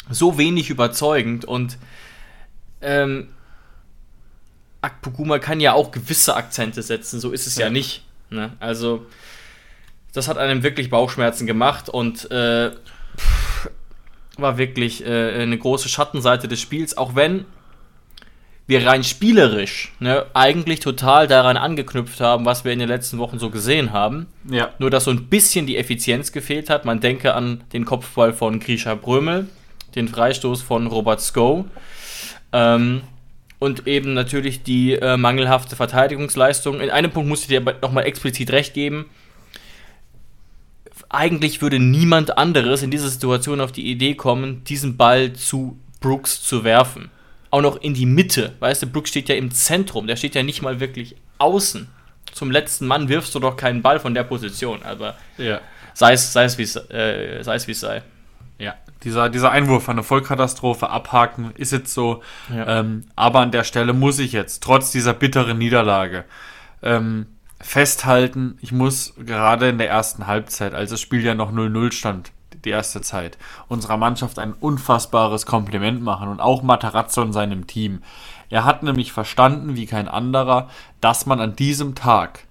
so 0.10 0.38
wenig 0.38 0.70
überzeugend 0.70 1.46
und 1.46 1.78
ähm, 2.82 3.30
Akpoguma 4.82 5.40
kann 5.40 5.60
ja 5.60 5.74
auch 5.74 5.92
gewisse 5.92 6.36
Akzente 6.36 6.82
setzen, 6.82 7.20
so 7.20 7.32
ist 7.32 7.46
es 7.46 7.56
ja, 7.56 7.68
ja 7.68 7.72
nicht. 7.72 8.04
Ne? 8.30 8.52
Also, 8.60 9.06
das 10.14 10.28
hat 10.28 10.38
einem 10.38 10.64
wirklich 10.64 10.90
Bauchschmerzen 10.90 11.46
gemacht 11.46 11.90
und 11.90 12.30
äh, 12.32 12.72
war 14.38 14.58
wirklich 14.58 15.06
äh, 15.06 15.42
eine 15.42 15.58
große 15.58 15.90
Schattenseite 15.90 16.48
des 16.48 16.60
Spiels, 16.60 16.98
auch 16.98 17.16
wenn 17.16 17.46
wir 18.66 18.86
rein 18.86 19.04
spielerisch 19.04 19.92
ne, 20.00 20.26
eigentlich 20.34 20.80
total 20.80 21.28
daran 21.28 21.58
angeknüpft 21.58 22.22
haben, 22.22 22.46
was 22.46 22.64
wir 22.64 22.72
in 22.72 22.80
den 22.80 22.88
letzten 22.88 23.18
Wochen 23.18 23.38
so 23.38 23.50
gesehen 23.50 23.92
haben. 23.92 24.28
Ja. 24.50 24.70
Nur, 24.80 24.90
dass 24.90 25.04
so 25.04 25.12
ein 25.12 25.26
bisschen 25.26 25.66
die 25.66 25.78
Effizienz 25.78 26.32
gefehlt 26.32 26.70
hat. 26.70 26.86
Man 26.86 27.02
denke 27.02 27.34
an 27.34 27.64
den 27.74 27.84
Kopfball 27.84 28.32
von 28.32 28.60
Grisha 28.60 28.96
Brömel, 28.96 29.48
den 29.96 30.08
Freistoß 30.08 30.62
von 30.62 30.88
Robert 30.88 31.22
Sko 31.22 31.66
ähm, 32.54 33.02
und 33.60 33.86
eben 33.86 34.14
natürlich 34.14 34.64
die 34.64 34.94
äh, 34.94 35.18
mangelhafte 35.18 35.76
Verteidigungsleistung. 35.76 36.80
In 36.80 36.90
einem 36.90 37.12
Punkt 37.12 37.28
muss 37.28 37.42
ich 37.42 37.48
dir 37.48 37.60
aber 37.60 37.76
nochmal 37.82 38.06
explizit 38.06 38.52
recht 38.52 38.74
geben. 38.74 39.10
Eigentlich 41.10 41.62
würde 41.62 41.80
niemand 41.80 42.38
anderes 42.38 42.82
in 42.82 42.92
dieser 42.92 43.10
Situation 43.10 43.60
auf 43.60 43.72
die 43.72 43.92
Idee 43.92 44.16
kommen, 44.16 44.64
diesen 44.64 44.96
Ball 44.96 45.34
zu 45.34 45.78
Brooks 46.00 46.42
zu 46.42 46.64
werfen 46.64 47.12
auch 47.54 47.62
noch 47.62 47.78
in 47.78 47.94
die 47.94 48.08
Mitte. 48.08 48.54
Weißt 48.60 48.82
du, 48.82 48.88
Brooks 48.88 49.12
steht 49.12 49.30
ja 49.30 49.36
im 49.36 49.52
Zentrum, 49.52 50.08
der 50.08 50.16
steht 50.16 50.34
ja 50.34 50.42
nicht 50.42 50.64
mal 50.64 50.80
wirklich 50.80 51.16
außen. 51.38 51.88
Zum 52.32 52.50
letzten 52.50 52.88
Mann 52.88 53.10
wirfst 53.10 53.36
du 53.36 53.40
doch 53.40 53.58
keinen 53.58 53.84
Ball 53.84 54.00
von 54.00 54.16
der 54.16 54.24
Position. 54.24 54.82
Aber 54.82 55.16
ja. 55.38 55.62
sei 55.94 56.14
es, 56.14 56.34
sei 56.34 56.46
es 56.46 56.58
wie 56.58 56.64
äh, 56.64 57.44
sei 57.44 57.54
es 57.54 57.68
wie 57.68 57.76
sei. 57.76 58.02
Ja, 58.58 58.74
dieser, 59.04 59.30
dieser 59.30 59.52
Einwurf 59.52 59.88
eine 59.88 60.02
Vollkatastrophe 60.02 60.90
abhaken 60.90 61.52
ist 61.56 61.72
jetzt 61.72 61.94
so. 61.94 62.24
Ja. 62.50 62.80
Ähm, 62.80 63.04
aber 63.16 63.42
an 63.42 63.52
der 63.52 63.64
Stelle 63.64 63.94
muss 63.94 64.18
ich 64.18 64.32
jetzt, 64.32 64.64
trotz 64.64 64.92
dieser 64.92 65.14
bitteren 65.14 65.60
Niederlage, 65.60 66.26
ähm, 66.82 67.28
festhalten, 67.62 68.58
ich 68.62 68.72
muss 68.72 69.14
gerade 69.24 69.70
in 69.70 69.78
der 69.78 69.90
ersten 69.90 70.26
Halbzeit, 70.26 70.74
als 70.74 70.90
das 70.90 71.02
Spiel 71.02 71.24
ja 71.24 71.36
noch 71.36 71.54
0-0 71.54 71.92
stand, 71.92 72.32
die 72.66 72.70
erste 72.70 73.02
Zeit, 73.02 73.38
unserer 73.68 73.98
Mannschaft 73.98 74.40
ein 74.40 74.54
unfassbares 74.54 75.46
Kompliment 75.46 76.02
machen 76.02 76.30
und 76.30 76.40
auch 76.40 76.64
Matarazzo 76.64 77.22
und 77.22 77.34
seinem 77.34 77.68
Team. 77.68 78.02
Er 78.50 78.66
hat 78.66 78.84
nämlich 78.84 79.12
verstanden, 79.12 79.76
wie 79.76 79.86
kein 79.86 80.08
anderer, 80.08 80.70
dass 81.02 81.26
man 81.26 81.40
an 81.40 81.56
diesem 81.56 81.96
Tag 81.96 82.46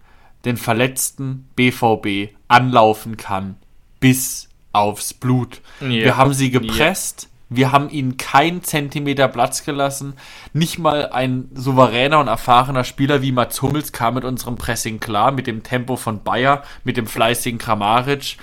den 0.44 0.56
verletzten 0.56 1.48
BVB 1.56 2.34
anlaufen 2.48 3.16
kann 3.16 3.56
bis 4.00 4.48
aufs 4.72 5.14
Blut. 5.14 5.60
Yeah. 5.80 6.04
Wir 6.04 6.16
haben 6.16 6.34
sie 6.34 6.50
gepresst, 6.50 7.22
yeah. 7.22 7.32
Wir 7.54 7.70
haben 7.70 7.90
ihnen 7.90 8.16
keinen 8.16 8.64
Zentimeter 8.64 9.28
Platz 9.28 9.64
gelassen. 9.64 10.14
Nicht 10.54 10.78
mal 10.78 11.10
ein 11.10 11.50
souveräner 11.54 12.18
und 12.18 12.28
erfahrener 12.28 12.82
Spieler 12.82 13.20
wie 13.20 13.30
Mats 13.30 13.60
Hummels 13.60 13.92
kam 13.92 14.14
mit 14.14 14.24
unserem 14.24 14.56
Pressing 14.56 15.00
klar, 15.00 15.32
mit 15.32 15.46
dem 15.46 15.62
Tempo 15.62 15.96
von 15.96 16.22
Bayer, 16.22 16.62
mit 16.82 16.96
dem 16.96 17.06
fleißigen 17.06 17.58
Kramaric, 17.58 18.38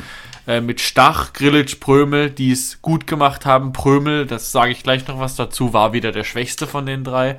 äh, 0.50 0.62
mit 0.62 0.82
Stach, 0.82 1.34
Grillitsch, 1.34 1.80
Prömel, 1.80 2.32
die 2.32 2.52
es 2.52 2.82
gut 2.82 3.06
gemacht 3.06 3.46
haben. 3.46 3.72
Prömel, 3.72 4.26
das 4.26 4.52
sage 4.52 4.72
ich 4.72 4.82
gleich 4.82 5.08
noch 5.08 5.20
was 5.20 5.36
dazu, 5.36 5.74
war 5.74 5.94
wieder 5.94 6.12
der 6.12 6.24
schwächste 6.24 6.66
von 6.66 6.88
den 6.88 7.04
drei. 7.04 7.38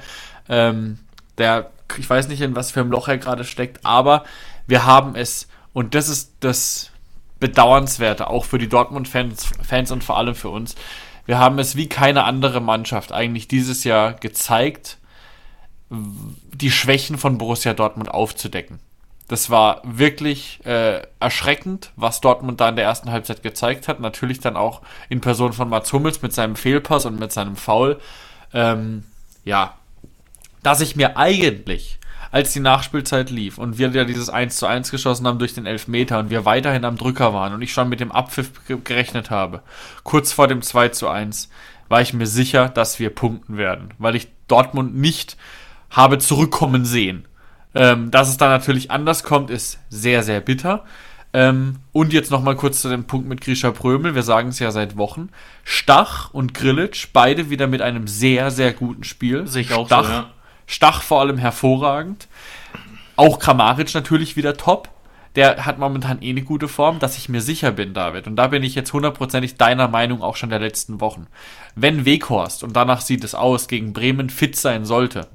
Ähm, 0.49 1.01
der, 1.37 1.73
ich 1.99 2.09
weiß 2.09 2.29
nicht, 2.29 2.41
in 2.41 2.55
was 2.55 2.71
für 2.71 2.81
einem 2.81 2.93
Loch 2.93 3.09
er 3.09 3.19
gerade 3.19 3.43
steckt, 3.43 3.85
aber 3.85 4.23
wir 4.69 4.87
haben 4.87 5.17
es, 5.17 5.49
und 5.73 5.97
das 5.97 6.09
ist 6.09 6.35
das 6.39 6.93
Bedauernswerte, 7.41 8.29
auch 8.29 8.45
für 8.45 8.59
die 8.59 8.69
Dortmund-Fans 8.69 9.51
Fans 9.67 9.91
und 9.91 10.05
vor 10.05 10.17
allem 10.17 10.37
für 10.37 10.51
uns. 10.51 10.77
Wir 11.27 11.39
haben 11.39 11.59
es 11.59 11.75
wie 11.75 11.89
keine 11.89 12.23
andere 12.23 12.61
Mannschaft 12.61 13.11
eigentlich 13.11 13.49
dieses 13.49 13.83
Jahr 13.83 14.13
gezeigt, 14.13 14.99
die 15.91 16.71
Schwächen 16.71 17.19
von 17.19 17.39
Borussia 17.39 17.75
Dortmund 17.75 18.09
aufzudecken. 18.09 18.79
Das 19.31 19.49
war 19.49 19.81
wirklich 19.85 20.59
äh, 20.67 21.03
erschreckend, 21.21 21.93
was 21.95 22.21
Dortmund 22.21 22.61
da 22.61 22.69
in 22.69 22.75
der 22.75 22.85
ersten 22.85 23.13
Halbzeit 23.13 23.45
gezeigt 23.45 23.87
hat. 23.87 24.01
Natürlich 24.01 24.41
dann 24.41 24.57
auch 24.57 24.83
in 25.09 25.21
Person 25.21 25.53
von 25.53 25.69
Mats 25.69 25.93
Hummels 25.93 26.21
mit 26.21 26.33
seinem 26.33 26.57
Fehlpass 26.57 27.07
und 27.07 27.21
mit 27.21 27.31
seinem 27.31 27.55
Foul. 27.55 28.01
Ähm, 28.53 29.05
ja, 29.45 29.75
dass 30.65 30.81
ich 30.81 30.97
mir 30.97 31.17
eigentlich 31.17 32.01
als 32.33 32.53
die 32.53 32.59
Nachspielzeit 32.59 33.31
lief 33.31 33.57
und 33.59 33.79
wir 33.79 33.91
ja 33.91 34.03
dieses 34.03 34.31
1 34.31 34.57
zu 34.57 34.67
1 34.67 34.91
geschossen 34.91 35.29
haben 35.29 35.39
durch 35.39 35.55
den 35.55 35.65
Elfmeter 35.67 36.19
und 36.19 36.31
wir 36.31 36.45
weiterhin 36.45 36.85
am 36.85 36.97
Drücker 36.97 37.33
waren 37.33 37.55
und 37.55 37.63
ich 37.63 37.73
schon 37.73 37.89
mit 37.89 38.01
dem 38.01 38.11
Abpfiff 38.11 38.51
gerechnet 38.83 39.31
habe, 39.31 39.63
kurz 40.03 40.33
vor 40.33 40.49
dem 40.49 40.61
2 40.61 40.89
zu 40.89 41.07
1, 41.07 41.51
war 41.89 42.01
ich 42.01 42.13
mir 42.15 42.27
sicher, 42.27 42.69
dass 42.69 42.99
wir 42.99 43.11
punkten 43.11 43.57
werden, 43.57 43.95
weil 43.99 44.17
ich 44.17 44.27
Dortmund 44.49 44.97
nicht 44.97 45.37
habe 45.89 46.19
zurückkommen 46.19 46.85
sehen. 46.85 47.27
Ähm, 47.75 48.11
dass 48.11 48.29
es 48.29 48.37
dann 48.37 48.51
natürlich 48.51 48.91
anders 48.91 49.23
kommt, 49.23 49.51
ist 49.51 49.79
sehr, 49.91 50.23
sehr 50.23 50.41
bitter. 50.41 50.85
Ähm, 51.33 51.77
und 51.93 52.13
jetzt 52.13 52.31
nochmal 52.31 52.57
kurz 52.57 52.83
zu 52.83 52.89
dem 52.89 53.05
Punkt 53.05 53.29
mit 53.29 53.41
Grisha 53.41 53.71
Prömel. 53.71 54.15
Wir 54.15 54.25
sagen 54.25 54.49
es 54.49 54.59
ja 54.59 54.71
seit 54.73 54.97
Wochen. 54.97 55.29
Stach 55.63 56.35
und 56.35 56.55
Grillitsch, 56.55 57.09
beide 57.13 57.51
wieder 57.51 57.67
mit 57.69 57.83
einem 57.83 58.09
sehr, 58.09 58.51
sehr 58.51 58.73
guten 58.73 59.05
Spiel. 59.05 59.47
Sich 59.47 59.73
auch 59.73 59.87
Stach, 59.87 60.05
so, 60.05 60.13
ja. 60.13 60.31
Stach 60.67 61.03
vor 61.03 61.21
allem 61.21 61.39
hervorragend. 61.39 62.27
Auch 63.15 63.39
Kramaric 63.39 63.95
natürlich 63.95 64.37
wieder 64.37 64.57
top. 64.57 64.89
Der 65.37 65.65
hat 65.65 65.79
momentan 65.79 66.23
eh 66.23 66.31
eine 66.31 66.43
gute 66.43 66.67
Form, 66.67 66.99
dass 66.99 67.17
ich 67.17 67.29
mir 67.29 67.41
sicher 67.41 67.71
bin, 67.71 67.95
David. 67.95 68.27
Und 68.27 68.35
da 68.35 68.49
bin 68.49 68.65
ich 68.65 68.75
jetzt 68.75 68.93
hundertprozentig 68.93 69.57
deiner 69.57 69.87
Meinung 69.87 70.23
auch 70.23 70.35
schon 70.35 70.51
der 70.51 70.59
letzten 70.59 71.01
Wochen. 71.01 71.29
Wenn 71.77 72.05
Weghorst, 72.05 72.65
und 72.65 72.75
danach 72.75 73.01
sieht 73.01 73.23
es 73.23 73.37
aus, 73.37 73.69
gegen 73.69 73.93
Bremen 73.93 74.29
fit 74.29 74.57
sein 74.57 74.85
sollte, 74.85 75.29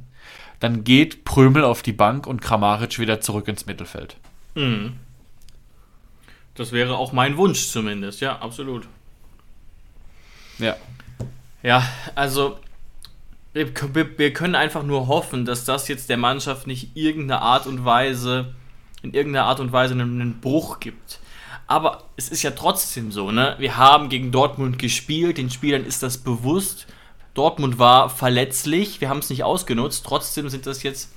dann 0.60 0.84
geht 0.84 1.26
Prömel 1.26 1.64
auf 1.64 1.82
die 1.82 1.94
Bank 1.94 2.28
und 2.28 2.42
Kramaric 2.42 3.00
wieder 3.00 3.22
zurück 3.22 3.48
ins 3.48 3.66
Mittelfeld. 3.66 4.18
Mhm. 4.56 4.94
Das 6.56 6.72
wäre 6.72 6.98
auch 6.98 7.12
mein 7.12 7.38
Wunsch 7.38 7.68
zumindest, 7.68 8.22
ja, 8.22 8.40
absolut. 8.40 8.88
Ja. 10.58 10.76
Ja, 11.62 11.84
also 12.14 12.60
wir, 13.54 14.18
wir 14.18 14.34
können 14.34 14.56
einfach 14.56 14.84
nur 14.84 15.08
hoffen, 15.08 15.46
dass 15.46 15.66
das 15.66 15.88
jetzt 15.88 16.10
der 16.10 16.18
Mannschaft 16.18 16.68
nicht 16.68 16.96
irgendeine 16.96 17.42
Art 17.42 17.68
und 17.68 17.86
Weise, 17.86 18.54
in 19.02 19.14
irgendeiner 19.14 19.46
Art 19.46 19.60
und 19.60 19.72
Weise 19.72 19.94
einen, 19.94 20.22
einen 20.22 20.42
Bruch 20.42 20.80
gibt. 20.80 21.20
Aber 21.68 22.04
es 22.16 22.30
ist 22.30 22.44
ja 22.44 22.52
trotzdem 22.52 23.12
so, 23.12 23.32
ne? 23.32 23.56
Wir 23.58 23.78
haben 23.78 24.10
gegen 24.10 24.32
Dortmund 24.32 24.78
gespielt, 24.78 25.38
den 25.38 25.50
Spielern 25.50 25.86
ist 25.86 26.04
das 26.04 26.18
bewusst. 26.18 26.86
Dortmund 27.36 27.78
war 27.78 28.10
verletzlich, 28.10 29.02
wir 29.02 29.10
haben 29.10 29.20
es 29.20 29.30
nicht 29.30 29.44
ausgenutzt, 29.44 30.06
trotzdem 30.06 30.50
sind 30.50 30.66
das 30.66 30.82
jetzt 30.82 31.12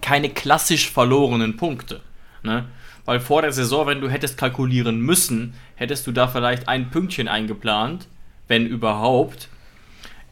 keine 0.00 0.30
klassisch 0.30 0.90
verlorenen 0.90 1.56
Punkte. 1.56 2.00
Ne? 2.42 2.64
Weil 3.04 3.20
vor 3.20 3.42
der 3.42 3.52
Saison, 3.52 3.86
wenn 3.86 4.00
du 4.00 4.08
hättest 4.08 4.36
kalkulieren 4.36 5.00
müssen, 5.00 5.54
hättest 5.76 6.06
du 6.06 6.12
da 6.12 6.26
vielleicht 6.26 6.68
ein 6.68 6.90
Pünktchen 6.90 7.28
eingeplant, 7.28 8.08
wenn 8.48 8.66
überhaupt 8.66 9.48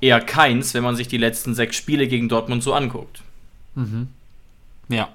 eher 0.01 0.21
keins, 0.21 0.75
wenn 0.75 0.83
man 0.83 0.97
sich 0.97 1.09
die 1.09 1.19
letzten 1.19 1.55
sechs 1.55 1.77
Spiele 1.77 2.09
gegen 2.09 2.29
Dortmund 2.29 2.63
so 2.63 2.75
anguckt. 2.75 3.23
Mhm. 3.75 4.09
Ja. 4.89 5.09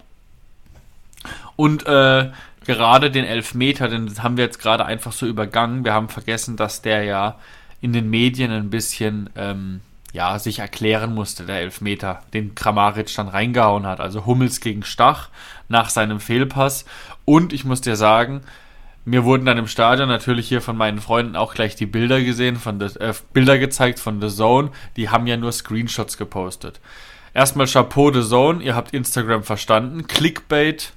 Und 1.56 1.86
äh, 1.86 2.32
gerade 2.66 3.12
den 3.12 3.26
Elfmeter, 3.26 3.88
den 3.88 4.22
haben 4.22 4.38
wir 4.38 4.46
jetzt 4.46 4.60
gerade 4.60 4.86
einfach 4.86 5.12
so 5.12 5.26
übergangen. 5.26 5.84
Wir 5.84 5.94
haben 5.94 6.10
vergessen, 6.10 6.56
dass 6.56 6.82
der 6.82 7.04
ja 7.04 7.40
in 7.82 7.94
den 7.94 8.10
Medien 8.10 8.52
ein 8.52 8.70
bisschen 8.70 9.30
ähm, 9.36 9.82
ja, 10.12 10.40
sich 10.40 10.60
erklären 10.60 11.14
musste, 11.14 11.46
der 11.46 11.60
Elfmeter, 11.60 12.22
den 12.34 12.56
Kramaric 12.56 13.14
dann 13.16 13.28
reingehauen 13.28 13.86
hat. 13.86 14.00
Also 14.00 14.26
Hummels 14.26 14.60
gegen 14.60 14.84
Stach 14.84 15.30
nach 15.68 15.90
seinem 15.90 16.20
Fehlpass. 16.20 16.86
Und 17.26 17.54
ich 17.54 17.64
muss 17.64 17.82
dir 17.82 17.96
sagen, 17.96 18.42
mir 19.06 19.24
wurden 19.24 19.46
dann 19.46 19.58
im 19.58 19.68
Stadion 19.68 20.10
natürlich 20.10 20.48
hier 20.48 20.62
von 20.62 20.78
meinen 20.78 21.00
Freunden 21.00 21.36
auch 21.36 21.54
gleich 21.54 21.76
die 21.76 21.86
Bilder 21.86 22.22
gesehen, 22.22 22.58
von 22.58 22.80
the, 22.80 23.00
äh, 23.00 23.14
Bilder 23.34 23.58
gezeigt 23.58 24.00
von 24.00 24.22
The 24.22 24.36
Zone. 24.36 24.72
Die 24.98 25.10
haben 25.10 25.28
ja 25.28 25.38
nur 25.38 25.52
Screenshots 25.52 26.18
gepostet. 26.18 26.80
Erstmal 27.34 27.68
Chapeau 27.68 28.12
The 28.12 28.28
Zone, 28.28 28.64
ihr 28.64 28.76
habt 28.76 28.94
Instagram 28.94 29.44
verstanden. 29.44 30.08
Clickbait 30.08 30.94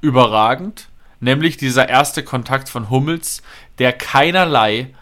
überragend. 0.00 0.88
Nämlich 1.20 1.56
dieser 1.56 1.88
erste 1.88 2.24
Kontakt 2.24 2.68
von 2.68 2.90
Hummels, 2.90 3.42
der 3.78 3.92
keinerlei 3.92 4.94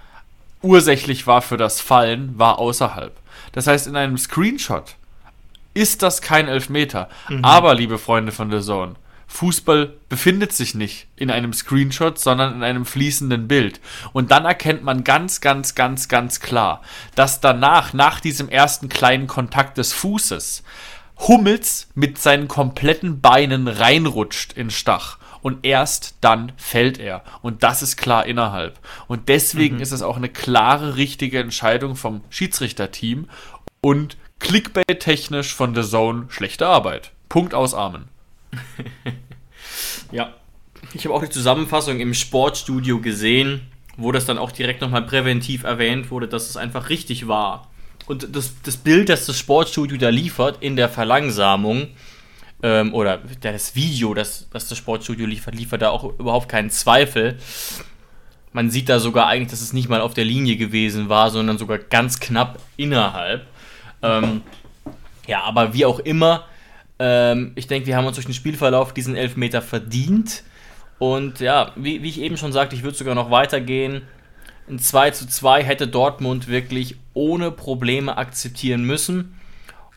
ursächlich 0.63 1.27
war 1.27 1.43
für 1.43 1.57
das 1.57 1.81
Fallen, 1.81 2.39
war 2.39 2.59
außerhalb. 2.59 3.15
Das 3.53 3.67
heißt, 3.67 3.87
in 3.87 3.97
einem 3.97 4.19
Screenshot 4.19 4.97
ist 5.75 6.03
das 6.03 6.21
kein 6.23 6.49
Elfmeter. 6.49 7.09
Mhm. 7.29 7.45
Aber, 7.45 7.75
liebe 7.75 7.99
Freunde 7.99 8.33
von 8.33 8.51
The 8.51 8.61
Zone, 8.61 8.95
Fußball 9.29 9.93
befindet 10.09 10.53
sich 10.53 10.75
nicht 10.75 11.07
in 11.15 11.31
einem 11.31 11.53
Screenshot, 11.53 12.19
sondern 12.19 12.57
in 12.57 12.63
einem 12.65 12.87
fließenden 12.87 13.47
Bild. 13.47 13.79
Und 14.13 14.31
dann 14.31 14.47
erkennt 14.47 14.83
man 14.83 15.05
ganz, 15.05 15.41
ganz, 15.41 15.75
ganz, 15.75 16.09
ganz 16.09 16.41
klar, 16.41 16.83
dass 17.15 17.41
danach, 17.41 17.93
nach 17.93 18.21
diesem 18.21 18.49
ersten 18.49 18.89
kleinen 18.89 19.27
Kontakt 19.27 19.77
des 19.77 19.93
Fußes, 19.93 20.65
Hummels 21.27 21.89
mit 21.95 22.19
seinen 22.19 22.49
kompletten 22.49 23.21
Beinen 23.21 23.69
reinrutscht 23.69 24.55
in 24.55 24.71
Stach. 24.71 25.19
Und 25.49 25.65
erst 25.65 26.17
dann 26.21 26.53
fällt 26.59 26.99
er. 26.99 27.25
Und 27.41 27.63
das 27.63 27.81
ist 27.81 27.97
klar 27.97 28.27
innerhalb. 28.27 28.79
Und 29.07 29.31
deswegen 29.31 29.77
mhm. 29.77 29.81
ist 29.81 29.93
es 29.93 30.03
auch 30.03 30.19
eine 30.19 30.29
klare, 30.29 30.97
richtige 30.97 31.39
Entscheidung 31.39 31.97
vom 31.97 32.21
Schiedsrichterteam 32.29 33.31
und 33.81 34.19
Clickbait-technisch 34.41 35.55
von 35.55 35.75
The 35.75 35.89
Zone 35.89 36.27
schlechte 36.29 36.67
Arbeit. 36.67 37.13
Punkt 37.31 37.55
aus 37.55 37.73
Armen. 37.73 38.09
ja. 40.13 40.35
Ich 40.93 41.07
habe 41.07 41.15
auch 41.15 41.25
die 41.25 41.31
Zusammenfassung 41.31 41.99
im 41.99 42.13
Sportstudio 42.13 43.01
gesehen, 43.01 43.63
wo 43.97 44.13
das 44.13 44.27
dann 44.27 44.37
auch 44.37 44.53
direkt 44.53 44.83
nochmal 44.83 45.07
präventiv 45.07 45.65
erwähnt 45.65 46.11
wurde, 46.11 46.29
dass 46.29 46.51
es 46.51 46.59
einfach 46.59 46.91
richtig 46.91 47.27
war. 47.27 47.71
Und 48.05 48.37
das, 48.37 48.53
das 48.65 48.77
Bild, 48.77 49.09
das 49.09 49.25
das 49.25 49.39
Sportstudio 49.39 49.97
da 49.97 50.11
liefert 50.11 50.63
in 50.63 50.77
der 50.77 50.91
Verlangsamung, 50.91 51.89
ähm, 52.63 52.95
oder 52.95 53.21
das 53.41 53.75
Video, 53.75 54.15
das, 54.15 54.49
das 54.51 54.69
das 54.69 54.79
Sportstudio 54.79 55.27
liefert, 55.27 55.55
liefert 55.55 55.83
da 55.83 55.91
auch 55.91 56.19
überhaupt 56.19 56.49
keinen 56.49 56.71
Zweifel. 56.71 57.39
Man 58.53 58.71
sieht 58.71 58.89
da 58.89 58.99
sogar 58.99 59.27
eigentlich, 59.27 59.51
dass 59.51 59.61
es 59.61 59.73
nicht 59.73 59.89
mal 59.89 60.01
auf 60.01 60.15
der 60.15 60.25
Linie 60.25 60.57
gewesen 60.57 61.09
war, 61.09 61.31
sondern 61.31 61.59
sogar 61.59 61.79
ganz 61.79 62.19
knapp 62.19 62.59
innerhalb. 62.77 63.47
Ähm, 64.03 64.43
ja, 65.27 65.43
aber 65.43 65.75
wie 65.75 65.85
auch 65.85 66.01
immer, 66.01 66.47
ähm, 66.99 67.53
ich 67.55 67.67
denke, 67.67 67.87
wir 67.87 67.97
haben 67.97 68.07
uns 68.07 68.17
durch 68.17 68.27
den 68.27 68.35
Spielverlauf 68.35 68.93
diesen 68.93 69.15
Elfmeter 69.15 69.63
verdient. 69.63 70.43
Und 70.99 71.41
ja, 71.41 71.73
wie, 71.77 72.03
wie 72.03 72.09
ich 72.09 72.21
eben 72.21 72.37
schon 72.37 72.53
sagte, 72.53 72.75
ich 72.75 72.83
würde 72.83 72.97
sogar 72.97 73.15
noch 73.15 73.31
weitergehen. 73.31 74.03
Ein 74.69 74.79
2 74.79 75.13
zu 75.13 75.29
2 75.29 75.63
hätte 75.63 75.87
Dortmund 75.87 76.49
wirklich 76.49 76.97
ohne 77.15 77.51
Probleme 77.51 78.17
akzeptieren 78.17 78.83
müssen. 78.83 79.38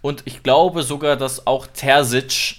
Und 0.01 0.23
ich 0.25 0.43
glaube 0.43 0.83
sogar, 0.83 1.15
dass 1.15 1.45
auch 1.47 1.67
Terzic 1.67 2.57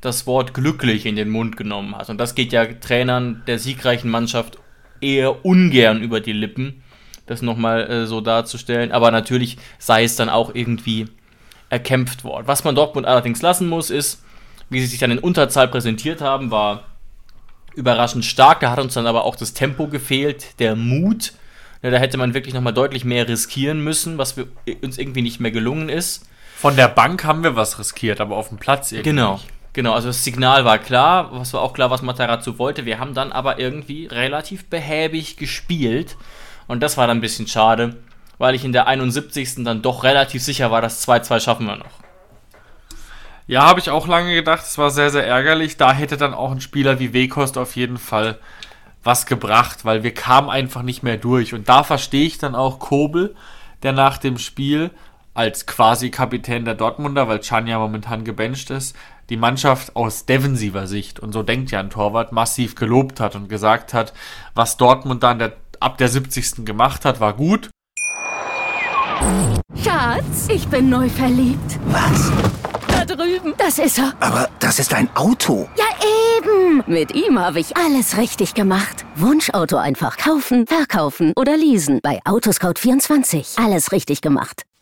das 0.00 0.26
Wort 0.26 0.54
glücklich 0.54 1.06
in 1.06 1.16
den 1.16 1.30
Mund 1.30 1.56
genommen 1.56 1.96
hat. 1.96 2.10
Und 2.10 2.18
das 2.18 2.34
geht 2.34 2.52
ja 2.52 2.64
Trainern 2.66 3.42
der 3.46 3.58
siegreichen 3.58 4.10
Mannschaft 4.10 4.58
eher 5.00 5.44
ungern 5.44 6.00
über 6.00 6.20
die 6.20 6.32
Lippen, 6.32 6.82
das 7.26 7.42
nochmal 7.42 7.90
äh, 7.90 8.06
so 8.06 8.20
darzustellen. 8.20 8.92
Aber 8.92 9.10
natürlich 9.10 9.58
sei 9.78 10.04
es 10.04 10.16
dann 10.16 10.28
auch 10.28 10.54
irgendwie 10.54 11.06
erkämpft 11.70 12.22
worden. 12.24 12.46
Was 12.46 12.62
man 12.62 12.74
Dortmund 12.74 13.06
allerdings 13.06 13.42
lassen 13.42 13.68
muss, 13.68 13.90
ist, 13.90 14.22
wie 14.70 14.80
sie 14.80 14.86
sich 14.86 15.00
dann 15.00 15.10
in 15.10 15.18
Unterzahl 15.18 15.68
präsentiert 15.68 16.20
haben, 16.20 16.50
war 16.50 16.84
überraschend 17.74 18.24
stark. 18.24 18.60
Da 18.60 18.70
hat 18.70 18.78
uns 18.78 18.94
dann 18.94 19.06
aber 19.06 19.24
auch 19.24 19.36
das 19.36 19.54
Tempo 19.54 19.88
gefehlt, 19.88 20.58
der 20.60 20.76
Mut. 20.76 21.32
Ja, 21.82 21.90
da 21.90 21.98
hätte 21.98 22.16
man 22.16 22.34
wirklich 22.34 22.54
nochmal 22.54 22.72
deutlich 22.72 23.04
mehr 23.04 23.28
riskieren 23.28 23.82
müssen, 23.82 24.18
was 24.18 24.36
wir, 24.36 24.46
uns 24.82 24.98
irgendwie 24.98 25.22
nicht 25.22 25.40
mehr 25.40 25.50
gelungen 25.50 25.88
ist. 25.88 26.26
Von 26.56 26.74
der 26.74 26.88
Bank 26.88 27.22
haben 27.24 27.44
wir 27.44 27.54
was 27.54 27.78
riskiert, 27.78 28.18
aber 28.18 28.34
auf 28.34 28.48
dem 28.48 28.56
Platz 28.56 28.90
irgendwie. 28.90 29.10
Genau. 29.10 29.34
Nicht. 29.34 29.48
Genau, 29.74 29.92
also 29.92 30.08
das 30.08 30.24
Signal 30.24 30.64
war 30.64 30.78
klar, 30.78 31.28
was 31.32 31.52
war 31.52 31.60
auch 31.60 31.74
klar, 31.74 31.90
was 31.90 32.00
Matarazzo 32.00 32.58
wollte. 32.58 32.86
Wir 32.86 32.98
haben 32.98 33.12
dann 33.12 33.30
aber 33.30 33.58
irgendwie 33.58 34.06
relativ 34.06 34.70
behäbig 34.70 35.36
gespielt. 35.36 36.16
Und 36.66 36.82
das 36.82 36.96
war 36.96 37.06
dann 37.06 37.18
ein 37.18 37.20
bisschen 37.20 37.46
schade, 37.46 37.96
weil 38.38 38.54
ich 38.54 38.64
in 38.64 38.72
der 38.72 38.86
71. 38.86 39.64
dann 39.64 39.82
doch 39.82 40.02
relativ 40.02 40.42
sicher 40.42 40.70
war, 40.70 40.80
das 40.80 41.06
2-2 41.06 41.40
schaffen 41.40 41.66
wir 41.66 41.76
noch. 41.76 42.00
Ja, 43.46 43.66
habe 43.66 43.78
ich 43.78 43.90
auch 43.90 44.08
lange 44.08 44.34
gedacht. 44.34 44.62
Es 44.62 44.78
war 44.78 44.90
sehr, 44.90 45.10
sehr 45.10 45.26
ärgerlich. 45.26 45.76
Da 45.76 45.92
hätte 45.92 46.16
dann 46.16 46.32
auch 46.32 46.52
ein 46.52 46.62
Spieler 46.62 46.98
wie 46.98 47.12
Wekost 47.12 47.58
auf 47.58 47.76
jeden 47.76 47.98
Fall 47.98 48.38
was 49.04 49.26
gebracht, 49.26 49.84
weil 49.84 50.02
wir 50.02 50.14
kamen 50.14 50.48
einfach 50.48 50.80
nicht 50.80 51.02
mehr 51.02 51.18
durch. 51.18 51.52
Und 51.52 51.68
da 51.68 51.84
verstehe 51.84 52.26
ich 52.26 52.38
dann 52.38 52.54
auch 52.54 52.78
Kobel, 52.78 53.36
der 53.82 53.92
nach 53.92 54.16
dem 54.16 54.38
Spiel 54.38 54.90
als 55.36 55.66
quasi 55.66 56.10
Kapitän 56.10 56.64
der 56.64 56.74
Dortmunder, 56.74 57.28
weil 57.28 57.40
Chan 57.40 57.66
ja 57.66 57.78
momentan 57.78 58.24
gebencht 58.24 58.70
ist, 58.70 58.96
die 59.28 59.36
Mannschaft 59.36 59.94
aus 59.94 60.24
defensiver 60.24 60.86
Sicht, 60.86 61.20
und 61.20 61.32
so 61.32 61.42
denkt 61.42 61.70
ja 61.70 61.80
ein 61.80 61.90
Torwart, 61.90 62.32
massiv 62.32 62.74
gelobt 62.74 63.20
hat 63.20 63.34
und 63.34 63.48
gesagt 63.48 63.92
hat, 63.92 64.12
was 64.54 64.76
Dortmund 64.76 65.22
dann 65.22 65.38
der, 65.38 65.52
ab 65.80 65.98
der 65.98 66.08
70. 66.08 66.64
gemacht 66.64 67.04
hat, 67.04 67.20
war 67.20 67.34
gut. 67.34 67.70
Schatz, 69.82 70.48
ich 70.48 70.66
bin 70.68 70.88
neu 70.88 71.08
verliebt. 71.08 71.78
Was? 71.86 72.32
Da 72.88 73.04
drüben. 73.04 73.54
Das 73.58 73.78
ist 73.78 73.98
er. 73.98 74.12
Aber 74.20 74.48
das 74.58 74.78
ist 74.78 74.94
ein 74.94 75.08
Auto. 75.16 75.68
Ja, 75.76 75.84
eben. 76.38 76.82
Mit 76.86 77.14
ihm 77.14 77.38
habe 77.38 77.60
ich 77.60 77.76
alles 77.76 78.16
richtig 78.16 78.54
gemacht. 78.54 79.04
Wunschauto 79.16 79.76
einfach 79.76 80.16
kaufen, 80.16 80.66
verkaufen 80.66 81.32
oder 81.36 81.56
leasen. 81.56 82.00
Bei 82.02 82.20
Autoscout24. 82.24 83.62
Alles 83.62 83.92
richtig 83.92 84.20
gemacht. 84.22 84.62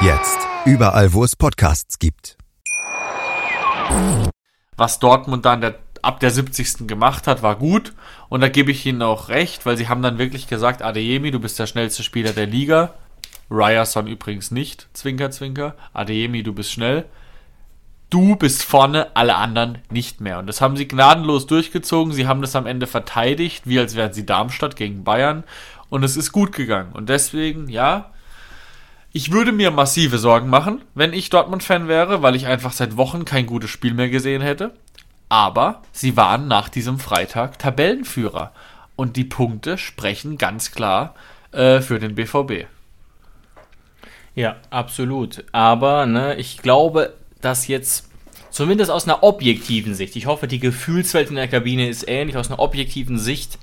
Jetzt. 0.00 0.38
Überall, 0.64 1.12
wo 1.12 1.24
es 1.24 1.36
Podcasts 1.36 1.98
gibt. 1.98 2.36
Was 4.76 4.98
Dortmund 4.98 5.44
dann 5.44 5.60
der, 5.60 5.74
ab 6.02 6.20
der 6.20 6.30
70. 6.30 6.88
gemacht 6.88 7.26
hat, 7.26 7.42
war 7.42 7.56
gut. 7.56 7.92
Und 8.28 8.40
da 8.40 8.48
gebe 8.48 8.70
ich 8.70 8.86
ihnen 8.86 9.02
auch 9.02 9.28
recht, 9.28 9.66
weil 9.66 9.76
sie 9.76 9.88
haben 9.88 10.02
dann 10.02 10.18
wirklich 10.18 10.48
gesagt, 10.48 10.82
Adeyemi, 10.82 11.30
du 11.30 11.40
bist 11.40 11.58
der 11.58 11.66
schnellste 11.66 12.02
Spieler 12.02 12.32
der 12.32 12.46
Liga. 12.46 12.94
Ryerson 13.50 14.06
übrigens 14.06 14.50
nicht, 14.50 14.88
Zwinker, 14.92 15.30
Zwinker. 15.30 15.74
Adeyemi, 15.92 16.42
du 16.42 16.52
bist 16.52 16.72
schnell. 16.72 17.04
Du 18.10 18.36
bist 18.36 18.62
vorne, 18.62 19.14
alle 19.14 19.36
anderen 19.36 19.78
nicht 19.90 20.20
mehr. 20.20 20.38
Und 20.38 20.46
das 20.46 20.60
haben 20.60 20.76
sie 20.76 20.86
gnadenlos 20.86 21.46
durchgezogen. 21.46 22.12
Sie 22.12 22.26
haben 22.26 22.42
das 22.42 22.54
am 22.56 22.66
Ende 22.66 22.86
verteidigt, 22.86 23.66
wie 23.66 23.78
als 23.78 23.96
wären 23.96 24.12
sie 24.12 24.26
Darmstadt 24.26 24.76
gegen 24.76 25.04
Bayern. 25.04 25.44
Und 25.88 26.04
es 26.04 26.16
ist 26.16 26.32
gut 26.32 26.52
gegangen. 26.52 26.92
Und 26.92 27.08
deswegen, 27.08 27.68
ja, 27.68 28.11
ich 29.12 29.30
würde 29.30 29.52
mir 29.52 29.70
massive 29.70 30.18
Sorgen 30.18 30.48
machen, 30.48 30.82
wenn 30.94 31.12
ich 31.12 31.30
Dortmund-Fan 31.30 31.86
wäre, 31.86 32.22
weil 32.22 32.34
ich 32.34 32.46
einfach 32.46 32.72
seit 32.72 32.96
Wochen 32.96 33.24
kein 33.24 33.46
gutes 33.46 33.70
Spiel 33.70 33.92
mehr 33.94 34.08
gesehen 34.08 34.42
hätte. 34.42 34.72
Aber 35.28 35.82
sie 35.92 36.16
waren 36.16 36.48
nach 36.48 36.68
diesem 36.68 36.98
Freitag 36.98 37.58
Tabellenführer. 37.58 38.52
Und 38.96 39.16
die 39.16 39.24
Punkte 39.24 39.78
sprechen 39.78 40.38
ganz 40.38 40.72
klar 40.72 41.14
äh, 41.52 41.80
für 41.80 41.98
den 41.98 42.14
BVB. 42.14 42.66
Ja, 44.34 44.56
absolut. 44.70 45.44
Aber 45.52 46.06
ne, 46.06 46.36
ich 46.36 46.58
glaube, 46.58 47.14
dass 47.40 47.66
jetzt 47.68 48.08
zumindest 48.50 48.90
aus 48.90 49.04
einer 49.04 49.22
objektiven 49.22 49.94
Sicht, 49.94 50.16
ich 50.16 50.26
hoffe, 50.26 50.48
die 50.48 50.58
Gefühlswelt 50.58 51.28
in 51.28 51.36
der 51.36 51.48
Kabine 51.48 51.88
ist 51.88 52.08
ähnlich, 52.08 52.36
aus 52.36 52.48
einer 52.48 52.60
objektiven 52.60 53.18
Sicht 53.18 53.58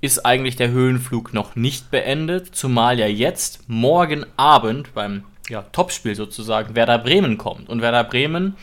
ist 0.00 0.24
eigentlich 0.24 0.56
der 0.56 0.70
Höhenflug 0.70 1.34
noch 1.34 1.56
nicht 1.56 1.90
beendet, 1.90 2.54
zumal 2.54 2.98
ja 2.98 3.06
jetzt 3.06 3.68
morgen 3.68 4.24
Abend 4.36 4.94
beim 4.94 5.24
ja, 5.48 5.62
Topspiel 5.62 6.14
sozusagen 6.14 6.74
Werder 6.74 6.98
Bremen 6.98 7.38
kommt. 7.38 7.68
Und 7.68 7.82
Werder 7.82 8.04
Bremen 8.04 8.56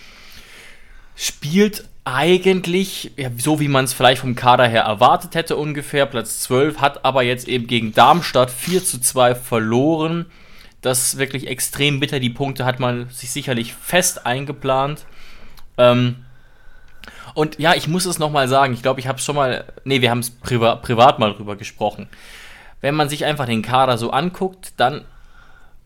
spielt 1.16 1.88
eigentlich, 2.06 3.12
ja, 3.18 3.30
so 3.38 3.60
wie 3.60 3.68
man 3.68 3.86
es 3.86 3.94
vielleicht 3.94 4.22
vom 4.22 4.36
Kader 4.36 4.68
her 4.68 4.84
erwartet 4.84 5.36
hätte, 5.36 5.58
ungefähr 5.58 6.06
Platz 6.06 6.42
12, 6.42 6.80
hat 6.80 7.04
aber 7.04 7.24
jetzt 7.24 7.48
eben 7.48 7.68
gegen 7.68 7.94
Darmstadt 7.94 8.52
4 8.52 8.84
zu 8.84 9.02
2 9.02 9.36
verloren. 9.36 10.28
Das 10.82 11.08
ist 11.08 11.18
wirklich 11.18 11.48
extrem 11.48 12.00
bitter. 12.00 12.20
Die 12.20 12.30
Punkte 12.30 12.64
hat 12.64 12.80
man 12.80 13.10
sich 13.10 13.32
sicherlich 13.32 13.74
fest 13.74 14.26
eingeplant. 14.26 15.06
Ähm, 15.78 16.25
und 17.36 17.60
ja, 17.60 17.76
ich 17.76 17.88
muss 17.88 18.06
es 18.06 18.18
nochmal 18.18 18.48
sagen, 18.48 18.74
ich 18.74 18.82
glaube, 18.82 19.00
ich 19.00 19.08
habe 19.08 19.20
es 19.20 19.26
schon 19.26 19.36
mal, 19.36 19.66
nee, 19.84 20.02
wir 20.02 20.10
haben 20.10 20.20
es 20.20 20.32
priva 20.32 20.78
privat 20.78 21.20
mal 21.20 21.34
drüber 21.34 21.56
gesprochen. 21.56 22.08
Wenn 22.82 22.96
man 22.96 23.10
sich 23.10 23.26
einfach 23.26 23.46
den 23.46 23.62
Kader 23.62 23.98
so 23.98 24.12
anguckt, 24.12 24.74
dann 24.78 25.06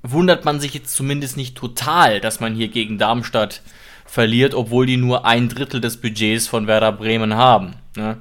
wundert 0.01 0.45
man 0.45 0.59
sich 0.59 0.73
jetzt 0.73 0.95
zumindest 0.95 1.37
nicht 1.37 1.57
total, 1.57 2.21
dass 2.21 2.39
man 2.39 2.55
hier 2.55 2.69
gegen 2.69 2.97
Darmstadt 2.97 3.61
verliert, 4.05 4.53
obwohl 4.53 4.85
die 4.85 4.97
nur 4.97 5.25
ein 5.25 5.49
Drittel 5.49 5.81
des 5.81 5.97
Budgets 5.97 6.47
von 6.47 6.67
Werder 6.67 6.91
Bremen 6.91 7.35
haben. 7.35 7.73
Ne? 7.95 8.17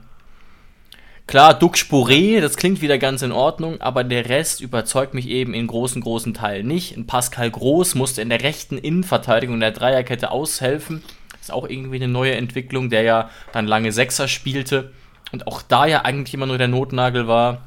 Klar, 1.26 1.52
Duck 1.58 1.76
Spore, 1.76 2.40
das 2.40 2.56
klingt 2.56 2.80
wieder 2.80 2.96
ganz 2.96 3.20
in 3.20 3.32
Ordnung, 3.32 3.80
aber 3.82 4.02
der 4.02 4.30
Rest 4.30 4.62
überzeugt 4.62 5.12
mich 5.12 5.28
eben 5.28 5.52
in 5.52 5.66
großen, 5.66 6.00
großen 6.00 6.32
Teilen 6.32 6.66
nicht. 6.66 7.06
Pascal 7.06 7.50
Groß 7.50 7.94
musste 7.94 8.22
in 8.22 8.30
der 8.30 8.42
rechten 8.42 8.78
Innenverteidigung 8.78 9.60
der 9.60 9.72
Dreierkette 9.72 10.30
aushelfen. 10.30 11.02
Ist 11.48 11.54
auch 11.54 11.66
irgendwie 11.66 11.96
eine 11.96 12.08
neue 12.08 12.34
Entwicklung, 12.34 12.90
der 12.90 13.02
ja 13.02 13.30
dann 13.52 13.66
lange 13.66 13.90
Sechser 13.90 14.28
spielte 14.28 14.92
und 15.32 15.46
auch 15.46 15.62
da 15.62 15.86
ja 15.86 16.02
eigentlich 16.04 16.34
immer 16.34 16.44
nur 16.44 16.58
der 16.58 16.68
Notnagel 16.68 17.26
war. 17.26 17.62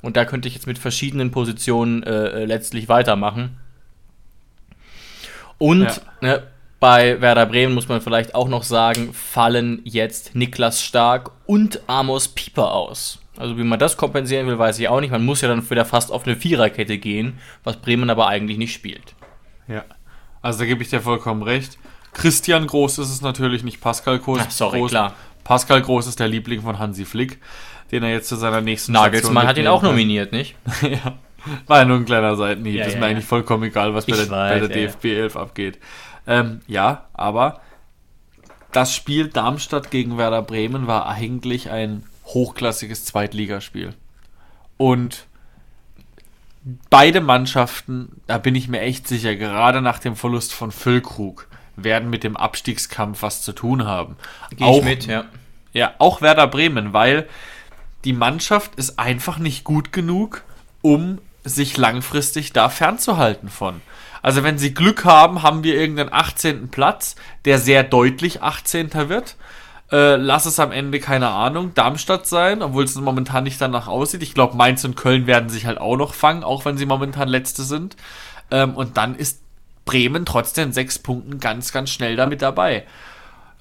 Und 0.00 0.16
da 0.16 0.24
könnte 0.24 0.48
ich 0.48 0.54
jetzt 0.54 0.66
mit 0.66 0.78
verschiedenen 0.78 1.30
Positionen 1.30 2.02
äh, 2.04 2.28
äh 2.28 2.44
letztlich 2.46 2.88
weitermachen. 2.88 3.58
Und 5.58 5.82
ja. 5.82 5.92
ne, 6.22 6.42
bei 6.80 7.20
Werder 7.20 7.44
Bremen 7.44 7.74
muss 7.74 7.88
man 7.88 8.00
vielleicht 8.00 8.34
auch 8.34 8.48
noch 8.48 8.62
sagen, 8.62 9.12
fallen 9.12 9.82
jetzt 9.84 10.34
Niklas 10.34 10.82
Stark 10.82 11.32
und 11.44 11.82
Amos 11.86 12.28
Pieper 12.28 12.72
aus. 12.72 13.18
Also 13.36 13.58
wie 13.58 13.64
man 13.64 13.78
das 13.78 13.98
kompensieren 13.98 14.46
will, 14.46 14.58
weiß 14.58 14.78
ich 14.78 14.88
auch 14.88 15.00
nicht. 15.00 15.10
Man 15.10 15.26
muss 15.26 15.42
ja 15.42 15.48
dann 15.48 15.68
wieder 15.68 15.84
fast 15.84 16.10
auf 16.10 16.26
eine 16.26 16.34
Viererkette 16.34 16.96
gehen, 16.96 17.38
was 17.62 17.76
Bremen 17.76 18.08
aber 18.08 18.28
eigentlich 18.28 18.56
nicht 18.56 18.72
spielt. 18.72 19.14
Ja, 19.66 19.84
also 20.40 20.60
da 20.60 20.64
gebe 20.64 20.82
ich 20.82 20.88
dir 20.88 21.02
vollkommen 21.02 21.42
recht. 21.42 21.76
Christian 22.18 22.66
Groß 22.66 22.98
ist 22.98 23.10
es 23.10 23.22
natürlich 23.22 23.62
nicht 23.62 23.80
Pascal 23.80 24.18
Groß. 24.18 24.40
Ach, 24.42 24.50
sorry, 24.50 24.80
Groß. 24.80 24.90
klar. 24.90 25.14
Pascal 25.44 25.80
Groß 25.80 26.08
ist 26.08 26.20
der 26.20 26.28
Liebling 26.28 26.60
von 26.60 26.78
Hansi 26.78 27.04
Flick, 27.04 27.38
den 27.90 28.02
er 28.02 28.10
jetzt 28.10 28.28
zu 28.28 28.36
seiner 28.36 28.60
nächsten 28.60 28.92
Nagelsmann 28.92 29.46
hat 29.46 29.56
ihn 29.56 29.68
auch 29.68 29.82
nominiert, 29.82 30.32
nicht? 30.32 30.56
ja. 30.82 31.14
War 31.66 31.78
ja 31.78 31.84
nur 31.84 31.96
ein 31.96 32.04
kleiner 32.04 32.36
Seitenhieb. 32.36 32.74
Ja, 32.74 32.86
ist 32.86 32.94
ja, 32.94 32.98
mir 32.98 33.06
ja. 33.06 33.12
eigentlich 33.12 33.24
vollkommen 33.24 33.62
egal, 33.62 33.94
was 33.94 34.04
bei 34.04 34.16
der, 34.16 34.28
weiß, 34.28 34.60
bei 34.60 34.66
der, 34.66 34.68
DFB 34.68 35.04
11 35.04 35.36
abgeht. 35.36 35.78
Ähm, 36.26 36.60
ja, 36.66 37.06
aber 37.14 37.60
das 38.72 38.94
Spiel 38.94 39.28
Darmstadt 39.28 39.90
gegen 39.90 40.18
Werder 40.18 40.42
Bremen 40.42 40.86
war 40.86 41.08
eigentlich 41.08 41.70
ein 41.70 42.04
hochklassiges 42.26 43.04
Zweitligaspiel. 43.04 43.94
Und 44.76 45.26
beide 46.90 47.20
Mannschaften, 47.20 48.20
da 48.26 48.38
bin 48.38 48.54
ich 48.54 48.68
mir 48.68 48.80
echt 48.80 49.08
sicher, 49.08 49.36
gerade 49.36 49.80
nach 49.80 50.00
dem 50.00 50.16
Verlust 50.16 50.52
von 50.52 50.72
Füllkrug, 50.72 51.48
werden 51.84 52.10
mit 52.10 52.24
dem 52.24 52.36
Abstiegskampf 52.36 53.22
was 53.22 53.42
zu 53.42 53.52
tun 53.52 53.86
haben. 53.86 54.16
Geh 54.50 54.64
auch, 54.64 54.82
mit, 54.82 55.06
ja. 55.06 55.24
Ja, 55.72 55.94
auch 55.98 56.22
Werder 56.22 56.46
Bremen, 56.46 56.92
weil 56.92 57.28
die 58.04 58.12
Mannschaft 58.12 58.74
ist 58.76 58.98
einfach 58.98 59.38
nicht 59.38 59.64
gut 59.64 59.92
genug, 59.92 60.42
um 60.82 61.18
sich 61.44 61.76
langfristig 61.76 62.52
da 62.52 62.68
fernzuhalten 62.68 63.48
von. 63.48 63.80
Also 64.22 64.42
wenn 64.42 64.58
sie 64.58 64.74
Glück 64.74 65.04
haben, 65.04 65.42
haben 65.42 65.64
wir 65.64 65.74
irgendeinen 65.74 66.12
18. 66.12 66.68
Platz, 66.68 67.16
der 67.44 67.58
sehr 67.58 67.84
deutlich 67.84 68.42
18. 68.42 68.92
wird. 69.08 69.36
Äh, 69.90 70.16
lass 70.16 70.44
es 70.44 70.60
am 70.60 70.70
Ende, 70.70 71.00
keine 71.00 71.28
Ahnung, 71.28 71.72
Darmstadt 71.74 72.26
sein, 72.26 72.62
obwohl 72.62 72.84
es 72.84 72.94
momentan 72.96 73.44
nicht 73.44 73.60
danach 73.60 73.88
aussieht. 73.88 74.22
Ich 74.22 74.34
glaube, 74.34 74.56
Mainz 74.56 74.84
und 74.84 74.96
Köln 74.96 75.26
werden 75.26 75.48
sich 75.48 75.64
halt 75.64 75.78
auch 75.78 75.96
noch 75.96 76.12
fangen, 76.12 76.44
auch 76.44 76.64
wenn 76.64 76.76
sie 76.76 76.84
momentan 76.84 77.28
Letzte 77.28 77.62
sind. 77.62 77.96
Ähm, 78.50 78.74
und 78.74 78.96
dann 78.96 79.14
ist 79.14 79.40
Bremen 79.88 80.26
trotzdem 80.26 80.70
sechs 80.72 80.98
Punkten 80.98 81.40
ganz, 81.40 81.72
ganz 81.72 81.88
schnell 81.88 82.14
damit 82.14 82.42
dabei. 82.42 82.84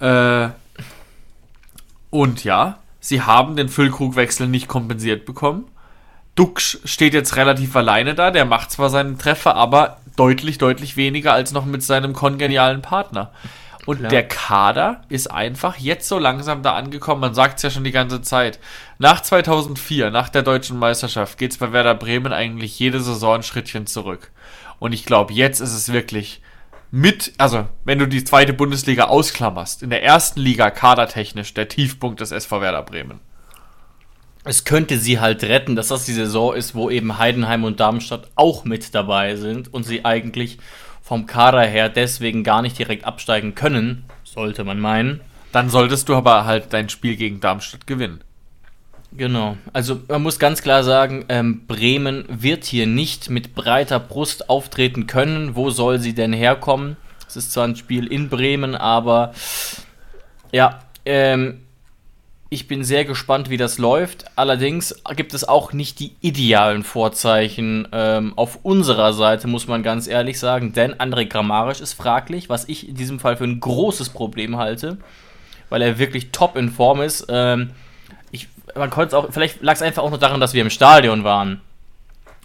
Äh, 0.02 0.50
und 2.10 2.44
ja, 2.44 2.80
sie 3.00 3.22
haben 3.22 3.56
den 3.56 3.70
Füllkrugwechsel 3.70 4.46
nicht 4.46 4.68
kompensiert 4.68 5.26
bekommen. 5.26 5.70
Duxch 6.36 6.80
steht 6.84 7.14
jetzt 7.14 7.38
relativ 7.38 7.74
alleine 7.78 8.14
da, 8.14 8.30
der 8.30 8.44
macht 8.44 8.72
zwar 8.72 8.90
seinen 8.90 9.18
Treffer, 9.18 9.56
aber 9.56 10.02
deutlich, 10.18 10.58
deutlich 10.58 10.98
weniger 10.98 11.32
als 11.32 11.54
noch 11.54 11.66
mit 11.66 11.82
seinem 11.82 12.12
kongenialen 12.12 12.82
Partner. 12.82 13.32
Und 13.86 14.00
Klar. 14.00 14.10
der 14.10 14.28
Kader 14.28 15.02
ist 15.08 15.32
einfach 15.32 15.78
jetzt 15.78 16.10
so 16.10 16.20
langsam 16.20 16.62
da 16.62 16.76
angekommen. 16.76 17.22
Man 17.22 17.34
sagt 17.34 17.56
es 17.56 17.64
ja 17.64 17.70
schon 17.70 17.86
die 17.86 17.94
ganze 17.94 18.22
Zeit. 18.22 18.60
Nach 19.00 19.22
2004, 19.22 20.12
nach 20.12 20.28
der 20.28 20.44
deutschen 20.44 20.78
Meisterschaft, 20.78 21.38
geht 21.38 21.54
es 21.54 21.58
bei 21.58 21.72
Werder 21.72 21.96
Bremen 21.96 22.34
eigentlich 22.34 22.78
jede 22.78 23.00
Saison 23.00 23.36
ein 23.36 23.44
Schrittchen 23.44 23.88
zurück. 23.88 24.32
Und 24.80 24.94
ich 24.94 25.06
glaube, 25.06 25.34
jetzt 25.34 25.60
ist 25.60 25.74
es 25.74 25.92
wirklich 25.92 26.42
mit, 26.92 27.34
also 27.38 27.68
wenn 27.84 28.00
du 28.00 28.08
die 28.08 28.24
zweite 28.24 28.54
Bundesliga 28.54 29.06
ausklammerst, 29.06 29.84
in 29.84 29.90
der 29.90 30.04
ersten 30.04 30.40
Liga 30.40 30.72
kadertechnisch 30.72 31.54
der 31.54 31.68
Tiefpunkt 31.68 32.22
des 32.22 32.32
SV 32.32 32.62
Werder 32.62 32.84
Bremen. 32.84 33.20
Es 34.44 34.64
könnte 34.64 34.98
sie 34.98 35.20
halt 35.20 35.44
retten, 35.44 35.76
dass 35.76 35.90
das 35.90 36.06
die 36.06 36.14
Saison 36.14 36.54
ist, 36.54 36.74
wo 36.74 36.90
eben 36.90 37.18
Heidenheim 37.18 37.66
und 37.66 37.82
Darmstadt 37.82 38.30
auch 38.36 38.64
mit 38.64 38.96
dabei 38.96 39.36
sind 39.36 39.74
und 39.74 39.84
sie 39.84 40.06
eigentlich 40.06 40.58
vom 41.02 41.26
Kader 41.26 41.64
her 41.64 41.90
deswegen 41.90 42.44
gar 42.44 42.62
nicht 42.62 42.78
direkt 42.78 43.04
absteigen 43.04 43.56
können, 43.56 44.06
sollte 44.24 44.64
man 44.64 44.80
meinen. 44.80 45.22
Dann 45.52 45.70
solltest 45.70 46.08
du 46.08 46.16
aber 46.16 46.46
halt 46.46 46.72
dein 46.72 46.88
Spiel 46.90 47.18
gegen 47.18 47.40
Darmstadt 47.42 47.88
gewinnen. 47.88 48.24
Genau. 49.12 49.58
Also 49.74 50.02
man 50.08 50.22
muss 50.22 50.38
ganz 50.38 50.62
klar 50.62 50.84
sagen, 50.84 51.26
ähm, 51.30 51.66
Bremen 51.66 52.26
wird 52.28 52.66
hier 52.66 52.88
nicht 52.88 53.30
mit 53.30 53.56
breiter 53.56 54.00
Brust 54.00 54.50
auftreten 54.50 55.08
können. 55.08 55.56
Wo 55.56 55.70
soll 55.70 56.00
sie 56.00 56.14
denn 56.14 56.34
herkommen? 56.34 56.98
Es 57.28 57.36
ist 57.36 57.52
zwar 57.52 57.66
ein 57.66 57.76
Spiel 57.76 58.08
in 58.08 58.30
Bremen, 58.30 58.76
aber 58.76 59.34
ja, 60.52 60.80
ähm, 61.06 61.62
ich 62.50 62.68
bin 62.68 62.84
sehr 62.86 63.04
gespannt, 63.04 63.50
wie 63.50 63.58
das 63.58 63.78
läuft. 63.78 64.26
Allerdings 64.38 64.96
gibt 65.16 65.34
es 65.34 65.46
auch 65.46 65.74
nicht 65.74 66.00
die 66.00 66.16
idealen 66.22 66.84
Vorzeichen 66.84 67.88
ähm, 67.92 68.34
auf 68.38 68.60
unserer 68.64 69.12
Seite, 69.12 69.48
muss 69.48 69.68
man 69.68 69.84
ganz 69.84 70.08
ehrlich 70.08 70.40
sagen. 70.40 70.72
Denn 70.72 70.94
André 70.94 71.26
Grammarisch 71.26 71.82
ist 71.82 71.94
fraglich, 71.94 72.48
was 72.48 72.70
ich 72.70 72.88
in 72.88 72.96
diesem 72.96 73.20
Fall 73.20 73.36
für 73.36 73.44
ein 73.44 73.60
großes 73.60 74.10
Problem 74.10 74.58
halte, 74.58 74.98
weil 75.70 75.82
er 75.82 76.00
wirklich 76.00 76.32
top 76.32 76.56
in 76.56 76.70
Form 76.70 77.02
ist. 77.02 77.26
Ähm, 77.30 77.72
man 78.78 78.90
konnte 78.90 79.08
es 79.08 79.14
auch, 79.14 79.32
vielleicht 79.32 79.62
lag 79.62 79.74
es 79.74 79.82
einfach 79.82 80.04
auch 80.04 80.10
nur 80.10 80.20
daran, 80.20 80.40
dass 80.40 80.54
wir 80.54 80.62
im 80.62 80.70
Stadion 80.70 81.24
waren. 81.24 81.62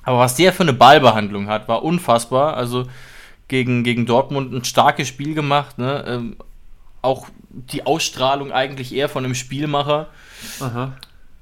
Aber 0.05 0.19
was 0.19 0.35
der 0.35 0.53
für 0.53 0.63
eine 0.63 0.73
Ballbehandlung 0.73 1.49
hat, 1.49 1.69
war 1.69 1.83
unfassbar. 1.83 2.57
Also 2.57 2.87
gegen, 3.49 3.85
gegen 3.85 4.07
Dortmund 4.07 4.53
ein 4.53 4.65
starkes 4.65 5.09
Spiel 5.09 5.35
gemacht. 5.35 5.79
Ne? 5.79 6.05
Ähm, 6.07 6.37
auch 7.03 7.27
die 7.51 7.87
Ausstrahlung 7.87 8.53
eigentlich 8.53 8.95
eher 8.95 9.09
von 9.09 9.25
einem 9.25 9.35
Spielmacher. 9.35 10.09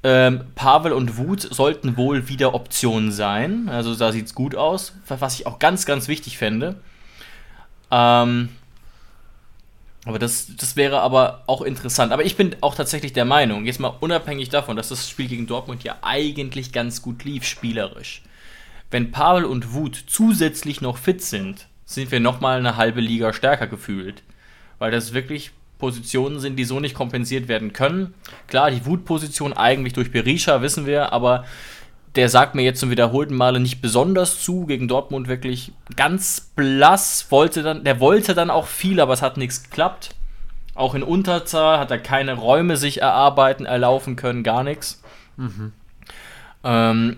Ähm, 0.02 0.44
Pavel 0.54 0.92
und 0.92 1.16
Wut 1.18 1.42
sollten 1.42 1.96
wohl 1.96 2.28
wieder 2.28 2.54
Optionen 2.54 3.12
sein. 3.12 3.68
Also 3.68 3.94
da 3.94 4.12
sieht 4.12 4.26
es 4.26 4.34
gut 4.34 4.54
aus. 4.54 4.94
Was 5.06 5.34
ich 5.34 5.46
auch 5.46 5.58
ganz, 5.58 5.86
ganz 5.86 6.08
wichtig 6.08 6.36
fände. 6.38 6.80
Ähm, 7.90 8.50
aber 10.06 10.18
das, 10.18 10.56
das 10.56 10.76
wäre 10.76 11.00
aber 11.00 11.44
auch 11.46 11.62
interessant. 11.62 12.12
Aber 12.12 12.24
ich 12.24 12.36
bin 12.36 12.56
auch 12.62 12.74
tatsächlich 12.74 13.12
der 13.12 13.26
Meinung, 13.26 13.66
jetzt 13.66 13.80
mal 13.80 13.94
unabhängig 14.00 14.48
davon, 14.48 14.76
dass 14.76 14.88
das 14.88 15.08
Spiel 15.08 15.28
gegen 15.28 15.46
Dortmund 15.46 15.84
ja 15.84 15.98
eigentlich 16.02 16.72
ganz 16.72 17.02
gut 17.02 17.24
lief, 17.24 17.44
spielerisch. 17.44 18.22
Wenn 18.90 19.10
Pavel 19.10 19.44
und 19.44 19.72
Wut 19.74 20.04
zusätzlich 20.06 20.80
noch 20.80 20.96
fit 20.96 21.22
sind, 21.22 21.66
sind 21.84 22.10
wir 22.10 22.20
nochmal 22.20 22.58
eine 22.58 22.76
halbe 22.76 23.00
Liga 23.00 23.32
stärker 23.32 23.66
gefühlt. 23.66 24.22
Weil 24.78 24.90
das 24.90 25.12
wirklich 25.12 25.52
Positionen 25.78 26.40
sind, 26.40 26.56
die 26.56 26.64
so 26.64 26.80
nicht 26.80 26.94
kompensiert 26.94 27.48
werden 27.48 27.72
können. 27.72 28.14
Klar, 28.46 28.70
die 28.70 28.86
Wutposition 28.86 29.52
eigentlich 29.52 29.92
durch 29.92 30.10
Berisha, 30.10 30.62
wissen 30.62 30.86
wir, 30.86 31.12
aber 31.12 31.44
der 32.16 32.28
sagt 32.28 32.54
mir 32.54 32.62
jetzt 32.62 32.80
zum 32.80 32.90
wiederholten 32.90 33.34
Male 33.34 33.60
nicht 33.60 33.80
besonders 33.80 34.42
zu. 34.42 34.66
Gegen 34.66 34.88
Dortmund 34.88 35.28
wirklich 35.28 35.72
ganz 35.96 36.40
blass. 36.56 37.30
Wollte 37.30 37.62
dann, 37.62 37.84
der 37.84 38.00
wollte 38.00 38.34
dann 38.34 38.50
auch 38.50 38.66
viel, 38.66 39.00
aber 39.00 39.12
es 39.12 39.22
hat 39.22 39.36
nichts 39.36 39.62
geklappt. 39.64 40.14
Auch 40.74 40.94
in 40.94 41.02
Unterzahl 41.02 41.78
hat 41.78 41.90
er 41.90 41.98
keine 41.98 42.34
Räume 42.34 42.76
sich 42.76 43.02
erarbeiten, 43.02 43.66
erlaufen 43.66 44.16
können, 44.16 44.42
gar 44.42 44.64
nichts. 44.64 45.02
Ähm, 46.64 47.16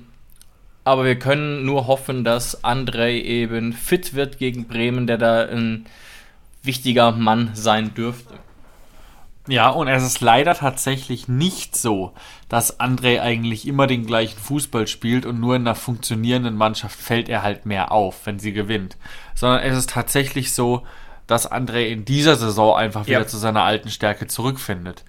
aber 0.84 1.04
wir 1.04 1.18
können 1.18 1.64
nur 1.64 1.86
hoffen, 1.86 2.24
dass 2.24 2.64
Andrei 2.64 3.20
eben 3.20 3.72
fit 3.72 4.14
wird 4.14 4.38
gegen 4.38 4.66
Bremen, 4.66 5.06
der 5.06 5.18
da 5.18 5.44
ein 5.46 5.86
wichtiger 6.62 7.12
Mann 7.12 7.50
sein 7.54 7.94
dürfte. 7.94 8.34
Ja, 9.48 9.70
und 9.70 9.88
es 9.88 10.04
ist 10.04 10.20
leider 10.20 10.54
tatsächlich 10.54 11.26
nicht 11.26 11.76
so, 11.76 12.12
dass 12.48 12.78
André 12.78 13.20
eigentlich 13.20 13.66
immer 13.66 13.88
den 13.88 14.06
gleichen 14.06 14.38
Fußball 14.38 14.86
spielt 14.86 15.26
und 15.26 15.40
nur 15.40 15.56
in 15.56 15.62
einer 15.62 15.74
funktionierenden 15.74 16.56
Mannschaft 16.56 16.96
fällt 16.98 17.28
er 17.28 17.42
halt 17.42 17.66
mehr 17.66 17.90
auf, 17.90 18.20
wenn 18.24 18.38
sie 18.38 18.52
gewinnt. 18.52 18.96
Sondern 19.34 19.60
es 19.62 19.76
ist 19.76 19.90
tatsächlich 19.90 20.54
so, 20.54 20.86
dass 21.26 21.50
André 21.50 21.86
in 21.88 22.04
dieser 22.04 22.36
Saison 22.36 22.76
einfach 22.76 23.06
wieder 23.06 23.20
Ja. 23.20 23.26
zu 23.26 23.36
seiner 23.36 23.62
alten 23.64 23.90
Stärke 23.90 24.28
zurückfindet. 24.28 25.02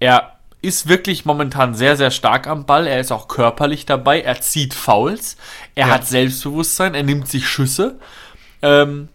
Er 0.00 0.34
ist 0.60 0.88
wirklich 0.88 1.24
momentan 1.24 1.74
sehr, 1.74 1.96
sehr 1.96 2.10
stark 2.10 2.46
am 2.46 2.66
Ball. 2.66 2.86
Er 2.86 3.00
ist 3.00 3.12
auch 3.12 3.28
körperlich 3.28 3.86
dabei. 3.86 4.20
Er 4.20 4.40
zieht 4.40 4.74
Fouls. 4.74 5.36
Er 5.74 5.86
Ja. 5.86 5.94
hat 5.94 6.06
Selbstbewusstsein. 6.06 6.94
Er 6.94 7.04
nimmt 7.04 7.28
sich 7.28 7.48
Schüsse. 7.48 7.98
Ähm, 8.60 9.08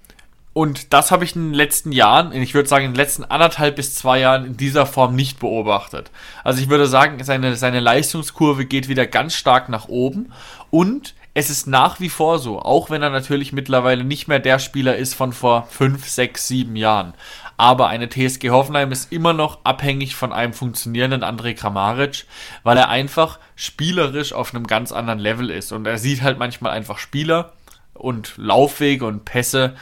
und 0.54 0.94
das 0.94 1.12
habe 1.12 1.26
ich 1.26 1.36
in 1.36 1.50
den 1.50 1.54
letzten 1.54 1.92
Jahren, 1.92 2.32
ich 2.32 2.54
würde 2.54 2.70
sagen 2.70 2.86
in 2.86 2.92
den 2.92 2.98
letzten 2.98 3.24
anderthalb 3.24 3.76
bis 3.76 3.96
zwei 3.96 4.20
Jahren 4.20 4.46
in 4.46 4.58
dieser 4.58 4.86
Form 4.86 5.16
nicht 5.16 5.40
beobachtet. 5.40 6.12
Also 6.44 6.62
ich 6.62 6.70
würde 6.70 6.88
sagen, 6.88 7.24
seine, 7.24 7.56
seine 7.56 7.80
Leistungskurve 7.80 8.66
geht 8.66 8.88
wieder 8.88 9.08
ganz 9.08 9.34
stark 9.34 9.70
nach 9.70 9.88
oben 9.88 10.32
und 10.70 11.16
es 11.34 11.50
ist 11.50 11.66
nach 11.66 12.00
wie 12.00 12.10
vor 12.10 12.38
so, 12.38 12.60
auch 12.60 12.92
wenn 12.92 13.02
er 13.02 13.10
natürlich 13.10 13.54
mittlerweile 13.54 14.04
nicht 14.04 14.28
mehr 14.28 14.38
der 14.38 14.60
Spieler 14.60 14.96
ist 14.96 15.16
von 15.16 15.34
vor 15.34 15.68
fünf, 15.72 16.08
sechs, 16.08 16.48
sieben 16.48 16.76
Jahren. 16.76 17.16
Aber 17.58 17.88
eine 17.88 18.08
TSG 18.10 18.52
Hoffenheim 18.52 18.92
ist 18.92 19.12
immer 19.12 19.34
noch 19.34 19.60
abhängig 19.64 20.16
von 20.16 20.32
einem 20.32 20.54
funktionierenden 20.54 21.24
André 21.24 21.56
Kramaric, 21.56 22.26
weil 22.62 22.78
er 22.78 22.90
einfach 22.90 23.40
spielerisch 23.56 24.34
auf 24.34 24.54
einem 24.54 24.68
ganz 24.68 24.92
anderen 24.92 25.20
Level 25.20 25.50
ist. 25.50 25.72
Und 25.72 25.88
er 25.88 25.98
sieht 25.98 26.22
halt 26.22 26.38
manchmal 26.38 26.74
einfach 26.74 27.00
Spieler 27.00 27.54
und 27.96 28.34
Laufwege 28.38 29.06
und 29.06 29.26
Pässe, 29.26 29.76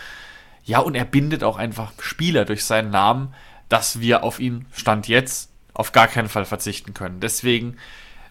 ja, 0.64 0.80
und 0.80 0.96
er 0.96 1.06
bindet 1.06 1.44
auch 1.44 1.58
einfach 1.58 1.92
Spieler 2.00 2.46
durch 2.46 2.64
seinen 2.66 2.92
Namen, 2.92 3.34
dass 3.70 4.00
wir 4.00 4.24
auf 4.24 4.40
ihn 4.40 4.66
Stand 4.74 5.08
jetzt 5.08 5.50
auf 5.74 5.92
gar 5.92 6.08
keinen 6.08 6.30
Fall 6.30 6.46
verzichten 6.46 6.94
können. 6.94 7.20
Deswegen, 7.22 7.78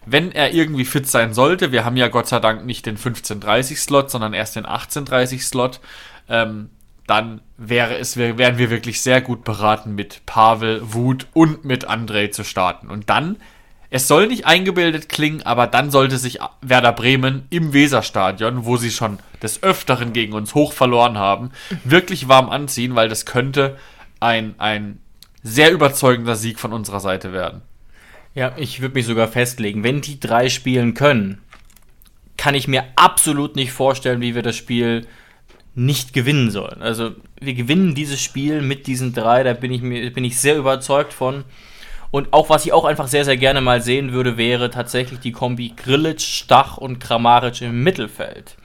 wenn 0.05 0.31
er 0.31 0.53
irgendwie 0.53 0.85
fit 0.85 1.07
sein 1.07 1.33
sollte, 1.33 1.71
wir 1.71 1.83
haben 1.83 1.97
ja 1.97 2.07
Gott 2.07 2.27
sei 2.27 2.39
Dank 2.39 2.65
nicht 2.65 2.85
den 2.85 2.97
15:30-Slot, 2.97 4.11
sondern 4.11 4.33
erst 4.33 4.55
den 4.55 4.65
18:30-Slot, 4.65 5.79
ähm, 6.29 6.69
dann 7.07 7.41
wäre 7.57 7.97
es, 7.97 8.15
wär- 8.15 8.37
wären 8.37 8.57
wir 8.57 8.69
wirklich 8.69 9.01
sehr 9.01 9.21
gut 9.21 9.43
beraten, 9.43 9.95
mit 9.95 10.25
Pavel, 10.25 10.81
Wut 10.93 11.27
und 11.33 11.65
mit 11.65 11.89
André 11.89 12.31
zu 12.31 12.43
starten. 12.43 12.89
Und 12.89 13.09
dann, 13.09 13.37
es 13.93 14.07
soll 14.07 14.27
nicht 14.27 14.45
eingebildet 14.45 15.09
klingen, 15.09 15.43
aber 15.43 15.67
dann 15.67 15.91
sollte 15.91 16.17
sich 16.17 16.39
Werder 16.61 16.93
Bremen 16.93 17.45
im 17.49 17.73
Weserstadion, 17.73 18.65
wo 18.65 18.77
sie 18.77 18.89
schon 18.89 19.19
des 19.43 19.61
Öfteren 19.63 20.13
gegen 20.13 20.31
uns 20.31 20.55
hoch 20.55 20.71
verloren 20.71 21.17
haben, 21.17 21.51
wirklich 21.83 22.29
warm 22.29 22.49
anziehen, 22.49 22.95
weil 22.95 23.09
das 23.09 23.25
könnte 23.25 23.77
ein, 24.21 24.55
ein 24.59 24.99
sehr 25.43 25.73
überzeugender 25.73 26.37
Sieg 26.37 26.57
von 26.57 26.71
unserer 26.71 27.01
Seite 27.01 27.33
werden. 27.33 27.61
Ja, 28.33 28.53
ich 28.55 28.81
würde 28.81 28.95
mich 28.95 29.05
sogar 29.05 29.27
festlegen, 29.27 29.83
wenn 29.83 29.99
die 29.99 30.21
drei 30.21 30.47
spielen 30.47 30.93
können, 30.93 31.41
kann 32.37 32.55
ich 32.55 32.69
mir 32.69 32.85
absolut 32.95 33.57
nicht 33.57 33.73
vorstellen, 33.73 34.21
wie 34.21 34.35
wir 34.35 34.41
das 34.41 34.55
Spiel 34.55 35.05
nicht 35.75 36.13
gewinnen 36.13 36.49
sollen. 36.49 36.81
Also 36.81 37.11
wir 37.41 37.53
gewinnen 37.55 37.93
dieses 37.93 38.21
Spiel 38.21 38.61
mit 38.61 38.87
diesen 38.87 39.13
drei, 39.13 39.43
da 39.43 39.51
bin 39.53 39.71
ich 39.71 39.81
mir 39.81 40.13
bin 40.13 40.23
ich 40.23 40.39
sehr 40.39 40.57
überzeugt 40.57 41.11
von. 41.11 41.43
Und 42.11 42.33
auch 42.33 42.49
was 42.49 42.65
ich 42.65 42.73
auch 42.73 42.85
einfach 42.85 43.07
sehr 43.07 43.25
sehr 43.25 43.37
gerne 43.37 43.61
mal 43.61 43.81
sehen 43.81 44.11
würde, 44.11 44.37
wäre 44.37 44.69
tatsächlich 44.69 45.19
die 45.19 45.31
Kombi 45.31 45.73
Grilic, 45.75 46.21
Stach 46.21 46.77
und 46.77 46.99
Kramaric 46.99 47.61
im 47.61 47.83
Mittelfeld. 47.83 48.57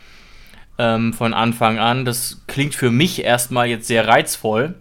Ähm, 0.79 1.15
von 1.15 1.33
Anfang 1.33 1.79
an. 1.79 2.05
Das 2.05 2.43
klingt 2.47 2.75
für 2.75 2.91
mich 2.91 3.25
erstmal 3.25 3.67
jetzt 3.67 3.87
sehr 3.87 4.07
reizvoll. 4.07 4.75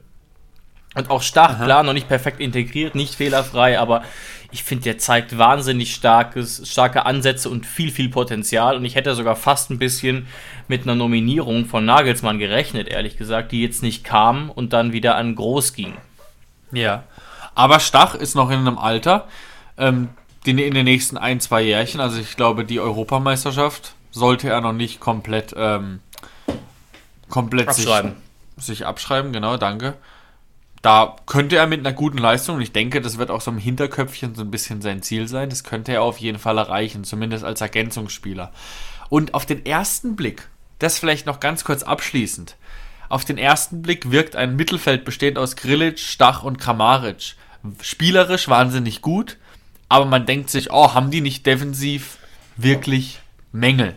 Und 0.93 1.10
auch 1.10 1.21
Stach, 1.21 1.63
klar, 1.63 1.84
noch 1.84 1.93
nicht 1.93 2.08
perfekt 2.08 2.39
integriert, 2.39 2.95
nicht 2.95 3.15
fehlerfrei, 3.15 3.80
aber 3.80 4.04
ich 4.51 4.63
finde, 4.63 4.86
der 4.86 4.97
zeigt 4.97 5.38
wahnsinnig 5.38 5.93
starkes, 5.93 6.69
starke 6.69 7.06
Ansätze 7.06 7.49
und 7.49 7.65
viel, 7.65 7.91
viel 7.91 8.10
Potenzial. 8.10 8.78
Und 8.78 8.86
ich 8.86 8.95
hätte 8.95 9.13
sogar 9.13 9.36
fast 9.36 9.69
ein 9.69 9.80
bisschen 9.80 10.28
mit 10.69 10.84
einer 10.84 10.95
Nominierung 10.95 11.65
von 11.65 11.84
Nagelsmann 11.84 12.39
gerechnet, 12.39 12.88
ehrlich 12.88 13.17
gesagt, 13.17 13.51
die 13.51 13.62
jetzt 13.62 13.84
nicht 13.84 14.06
kam 14.06 14.49
und 14.49 14.71
dann 14.71 14.93
wieder 14.93 15.15
an 15.15 15.36
Groß 15.36 15.73
ging. 15.73 15.93
Ja. 16.71 17.04
Aber 17.56 17.80
Stach 17.80 18.13
ist 18.15 18.36
noch 18.36 18.50
in 18.50 18.60
einem 18.60 18.78
Alter, 18.78 19.28
ähm, 19.78 20.10
den 20.46 20.60
in 20.60 20.74
den 20.74 20.86
nächsten 20.86 21.18
ein, 21.18 21.39
zwei 21.39 21.63
Jährchen, 21.63 22.00
also 22.00 22.20
ich 22.20 22.36
glaube, 22.36 22.65
die 22.65 22.80
Europameisterschaft 22.80 23.96
sollte 24.12 24.50
er 24.50 24.62
noch 24.62 24.74
nicht 24.74 25.00
komplett, 25.00 25.56
ähm, 25.58 26.02
komplett 27.30 27.70
Abschreiben. 27.70 28.13
Sich, 28.58 28.78
sich 28.78 28.86
abschreiben, 28.86 29.34
genau, 29.34 29.58
danke. 29.58 29.96
Da 30.82 31.15
könnte 31.26 31.56
er 31.56 31.65
mit 31.65 31.80
einer 31.80 31.94
guten 31.94 32.20
Leistung, 32.20 32.58
und 32.58 32.62
ich 32.62 32.72
denke, 32.72 33.02
das 33.02 33.18
wird 33.18 33.32
auch 33.32 33.41
so 33.41 33.50
im 33.50 33.58
Hinterköpfchen 33.58 34.36
so 34.36 34.44
ein 34.44 34.52
bisschen 34.52 34.84
sein 34.84 35.02
Ziel 35.02 35.28
sein, 35.28 35.50
das 35.50 35.63
könnte 35.63 35.91
er 35.91 36.04
auf 36.04 36.20
jeden 36.20 36.38
Fall 36.38 36.60
erreichen, 36.60 37.04
zumindest 37.04 37.44
als 37.44 37.62
Ergänzungsspieler. 37.62 38.52
Und 39.10 39.34
auf 39.34 39.48
den 39.48 39.65
ersten 39.65 40.15
Blick, 40.15 40.48
das 40.78 41.00
vielleicht 41.00 41.26
noch 41.26 41.39
ganz 41.39 41.63
kurz 41.63 41.82
abschließend, 41.82 42.56
Auf 43.10 43.26
den 43.26 43.38
ersten 43.38 43.82
Blick 43.82 44.12
wirkt 44.12 44.36
ein 44.36 44.56
Mittelfeld 44.56 45.06
bestehend 45.06 45.38
aus 45.38 45.56
Grilic, 45.56 46.00
Stach 46.00 46.44
und 46.44 46.58
Kramaric. 46.58 47.36
Spielerisch 47.82 48.47
wahnsinnig 48.47 49.01
gut, 49.01 49.38
aber 49.89 50.06
man 50.06 50.25
denkt 50.25 50.49
sich, 50.49 50.71
oh, 50.71 50.93
haben 50.93 51.12
die 51.12 51.21
nicht 51.21 51.45
defensiv 51.45 52.17
wirklich 52.58 53.19
Mängel? 53.51 53.95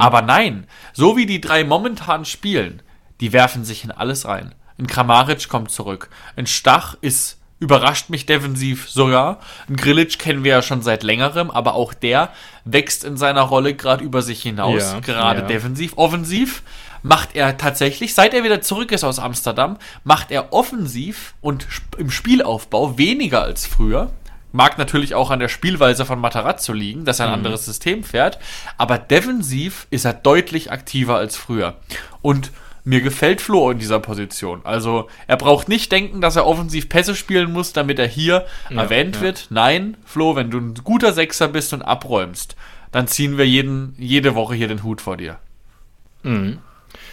Aber 0.00 0.22
nein, 0.22 0.66
so 0.92 1.16
wie 1.16 1.26
die 1.26 1.40
drei 1.40 1.64
momentan 1.64 2.24
spielen, 2.24 2.82
die 3.20 3.32
werfen 3.32 3.64
sich 3.64 3.84
in 3.84 3.90
alles 3.90 4.26
rein. 4.26 4.54
Ein 4.78 4.86
Kramaric 4.86 5.48
kommt 5.48 5.70
zurück. 5.70 6.08
Ein 6.36 6.46
Stach 6.46 6.96
ist 7.00 7.38
überrascht 7.60 8.08
mich 8.08 8.26
defensiv 8.26 8.88
sogar. 8.88 9.40
Ein 9.68 9.76
Grilic 9.76 10.18
kennen 10.18 10.44
wir 10.44 10.52
ja 10.52 10.62
schon 10.62 10.82
seit 10.82 11.02
längerem, 11.02 11.50
aber 11.50 11.74
auch 11.74 11.92
der 11.92 12.30
wächst 12.64 13.02
in 13.04 13.16
seiner 13.16 13.42
Rolle 13.42 13.74
gerade 13.74 14.04
über 14.04 14.22
sich 14.22 14.42
hinaus, 14.42 14.92
Ja, 14.92 15.00
gerade 15.00 15.40
ja. 15.40 15.46
defensiv. 15.46 15.94
Offensiv 15.96 16.62
macht 17.02 17.34
er 17.34 17.56
tatsächlich, 17.56 18.14
seit 18.14 18.34
er 18.34 18.44
wieder 18.44 18.60
zurück 18.60 18.92
ist 18.92 19.04
aus 19.04 19.18
Amsterdam, 19.18 19.76
macht 20.04 20.30
er 20.30 20.52
offensiv 20.52 21.34
und 21.40 21.66
im 21.96 22.10
Spielaufbau 22.10 22.98
weniger 22.98 23.42
als 23.42 23.66
früher. 23.66 24.10
Mag 24.50 24.78
natürlich 24.78 25.14
auch 25.14 25.30
an 25.30 25.40
der 25.40 25.48
Spielweise 25.48 26.06
von 26.06 26.18
Matarazzo 26.18 26.72
liegen, 26.72 27.04
dass 27.04 27.20
er 27.20 27.26
Mhm. 27.26 27.32
ein 27.32 27.38
anderes 27.40 27.66
System 27.66 28.02
fährt, 28.02 28.38
aber 28.78 28.98
defensiv 28.98 29.86
ist 29.90 30.06
er 30.06 30.14
deutlich 30.14 30.72
aktiver 30.72 31.16
als 31.16 31.36
früher. 31.36 31.74
Und 32.22 32.50
mir 32.82 33.02
gefällt 33.02 33.42
Flo 33.42 33.70
in 33.70 33.78
dieser 33.78 34.00
Position. 34.00 34.62
Also 34.64 35.08
er 35.26 35.36
braucht 35.36 35.68
nicht 35.68 35.92
denken, 35.92 36.22
dass 36.22 36.36
er 36.36 36.46
offensiv 36.46 36.88
Pässe 36.88 37.14
spielen 37.14 37.52
muss, 37.52 37.74
damit 37.74 37.98
er 37.98 38.06
hier 38.06 38.46
erwähnt 38.70 39.16
ja. 39.16 39.20
wird. 39.20 39.48
Nein, 39.50 39.98
Flo, 40.06 40.36
wenn 40.36 40.50
du 40.50 40.58
ein 40.58 40.74
guter 40.82 41.12
Sechser 41.12 41.48
bist 41.48 41.74
und 41.74 41.82
abräumst, 41.82 42.56
dann 42.90 43.06
ziehen 43.06 43.36
wir 43.36 43.46
jeden, 43.46 43.94
jede 43.98 44.34
Woche 44.34 44.54
hier 44.54 44.68
den 44.68 44.82
Hut 44.82 45.02
vor 45.02 45.18
dir. 45.18 45.38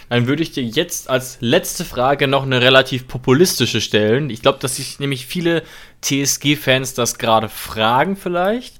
Dann 0.08 0.26
würde 0.26 0.42
ich 0.42 0.52
dir 0.52 0.62
jetzt 0.62 1.10
als 1.10 1.38
letzte 1.40 1.84
Frage 1.84 2.28
noch 2.28 2.44
eine 2.44 2.60
relativ 2.60 3.08
populistische 3.08 3.80
stellen. 3.80 4.30
Ich 4.30 4.42
glaube, 4.42 4.58
dass 4.60 4.76
sich 4.76 5.00
nämlich 5.00 5.26
viele 5.26 5.62
TSG-Fans 6.02 6.94
das 6.94 7.18
gerade 7.18 7.48
fragen 7.48 8.16
vielleicht. 8.16 8.76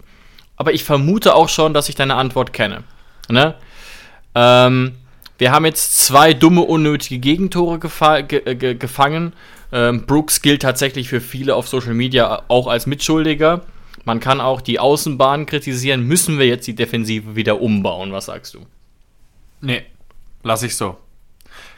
Aber 0.57 0.73
ich 0.73 0.85
vermute 0.85 1.35
auch 1.35 1.49
schon, 1.49 1.75
dass 1.75 1.89
ich 1.89 1.97
deine 1.97 2.15
Antwort 2.15 2.53
kenne. 2.53 2.85
Ne? 3.29 3.55
Ähm, 4.35 4.93
wir 5.39 5.51
haben 5.51 5.67
jetzt 5.67 5.99
zwei 5.99 6.33
dumme, 6.33 6.63
unnötige 6.63 7.19
Gegentore 7.19 7.79
gefa 7.79 8.21
ge 8.21 8.43
äh, 8.45 8.55
ge 8.55 8.75
gefangen. 8.75 9.33
Ähm, 9.73 10.07
Brooks 10.07 10.41
gilt 10.41 10.63
tatsächlich 10.63 11.09
für 11.09 11.21
viele 11.21 11.57
auf 11.57 11.69
Social 11.69 11.95
Media 11.95 12.45
auch 12.49 12.69
als 12.69 12.87
Mitschuldiger. 12.87 13.65
Man 14.05 14.21
kann 14.21 14.41
auch 14.41 14.61
die 14.61 14.79
Außenbahn 14.79 15.47
kritisieren. 15.47 16.03
Müssen 16.03 16.39
wir 16.39 16.47
jetzt 16.47 16.67
die 16.69 16.77
Defensive 16.77 17.35
wieder 17.35 17.61
umbauen? 17.61 18.13
Was 18.13 18.27
sagst 18.27 18.55
du? 18.55 18.61
Nee, 19.61 19.83
lass 20.45 20.63
ich 20.63 20.77
so. 20.77 20.97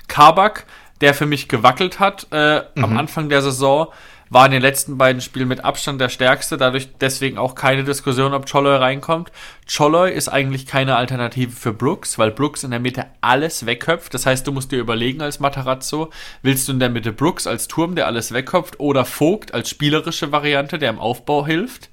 Kabak, 0.08 0.66
der 1.00 1.14
für 1.14 1.26
mich 1.26 1.48
gewackelt 1.48 2.00
hat 2.00 2.26
äh, 2.32 2.62
am 2.76 2.98
Anfang 2.98 3.28
der 3.28 3.42
Saison, 3.42 3.88
war 4.30 4.46
in 4.46 4.52
den 4.52 4.62
letzten 4.62 4.98
beiden 4.98 5.22
Spielen 5.22 5.48
mit 5.48 5.64
Abstand 5.64 6.00
der 6.00 6.08
stärkste, 6.08 6.56
dadurch 6.56 6.88
deswegen 7.00 7.38
auch 7.38 7.54
keine 7.54 7.84
Diskussion, 7.84 8.34
ob 8.34 8.50
Choloy 8.50 8.76
reinkommt. 8.76 9.32
Choloy 9.66 10.12
ist 10.12 10.28
eigentlich 10.28 10.66
keine 10.66 10.96
Alternative 10.96 11.52
für 11.52 11.72
Brooks, 11.72 12.18
weil 12.18 12.30
Brooks 12.30 12.64
in 12.64 12.70
der 12.70 12.80
Mitte 12.80 13.06
alles 13.20 13.64
wegköpft. 13.64 14.12
Das 14.12 14.26
heißt, 14.26 14.46
du 14.46 14.52
musst 14.52 14.72
dir 14.72 14.78
überlegen 14.78 15.22
als 15.22 15.40
Matarazzo, 15.40 16.10
willst 16.42 16.68
du 16.68 16.72
in 16.72 16.80
der 16.80 16.90
Mitte 16.90 17.12
Brooks 17.12 17.46
als 17.46 17.68
Turm, 17.68 17.94
der 17.94 18.06
alles 18.06 18.32
wegköpft, 18.32 18.80
oder 18.80 19.04
Vogt 19.04 19.54
als 19.54 19.70
spielerische 19.70 20.30
Variante, 20.32 20.78
der 20.78 20.90
im 20.90 20.98
Aufbau 20.98 21.46
hilft? 21.46 21.88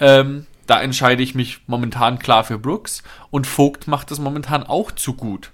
Ähm, 0.00 0.46
da 0.66 0.80
entscheide 0.80 1.22
ich 1.22 1.34
mich 1.34 1.60
momentan 1.66 2.18
klar 2.18 2.44
für 2.44 2.58
Brooks 2.58 3.02
und 3.30 3.46
Vogt 3.46 3.86
macht 3.86 4.10
es 4.10 4.18
momentan 4.18 4.62
auch 4.62 4.92
zu 4.92 5.14
gut, 5.14 5.50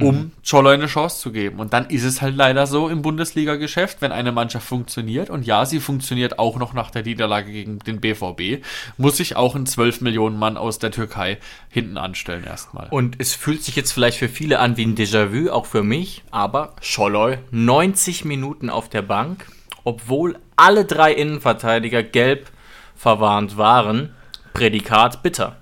um 0.00 0.32
Choloy 0.48 0.74
eine 0.74 0.86
Chance 0.86 1.20
zu 1.20 1.32
geben. 1.32 1.58
Und 1.58 1.74
dann 1.74 1.86
ist 1.90 2.04
es 2.04 2.22
halt 2.22 2.34
leider 2.34 2.66
so 2.66 2.88
im 2.88 3.02
Bundesliga-Geschäft, 3.02 4.00
wenn 4.00 4.10
eine 4.10 4.32
Mannschaft 4.32 4.66
funktioniert 4.66 5.28
und 5.28 5.44
ja, 5.44 5.66
sie 5.66 5.80
funktioniert 5.80 6.38
auch 6.38 6.56
noch 6.56 6.72
nach 6.72 6.90
der 6.90 7.02
Niederlage 7.02 7.52
gegen 7.52 7.78
den 7.80 8.00
BVB, 8.00 8.64
muss 8.96 9.18
sich 9.18 9.36
auch 9.36 9.54
ein 9.54 9.66
12 9.66 10.00
Millionen 10.00 10.38
Mann 10.38 10.56
aus 10.56 10.78
der 10.78 10.92
Türkei 10.92 11.38
hinten 11.68 11.98
anstellen 11.98 12.44
erstmal. 12.44 12.88
Und 12.88 13.16
es 13.18 13.34
fühlt 13.34 13.62
sich 13.62 13.76
jetzt 13.76 13.92
vielleicht 13.92 14.18
für 14.18 14.30
viele 14.30 14.60
an 14.60 14.78
wie 14.78 14.86
ein 14.86 14.96
Déjà-vu, 14.96 15.50
auch 15.50 15.66
für 15.66 15.82
mich, 15.82 16.22
aber 16.30 16.74
Scholloy 16.80 17.38
90 17.50 18.24
Minuten 18.24 18.70
auf 18.70 18.88
der 18.88 19.02
Bank, 19.02 19.46
obwohl 19.84 20.38
alle 20.56 20.86
drei 20.86 21.12
Innenverteidiger 21.12 22.02
gelb 22.02 22.50
verwarnt 22.96 23.56
waren. 23.58 24.14
Prädikat 24.54 25.22
bitter. 25.22 25.56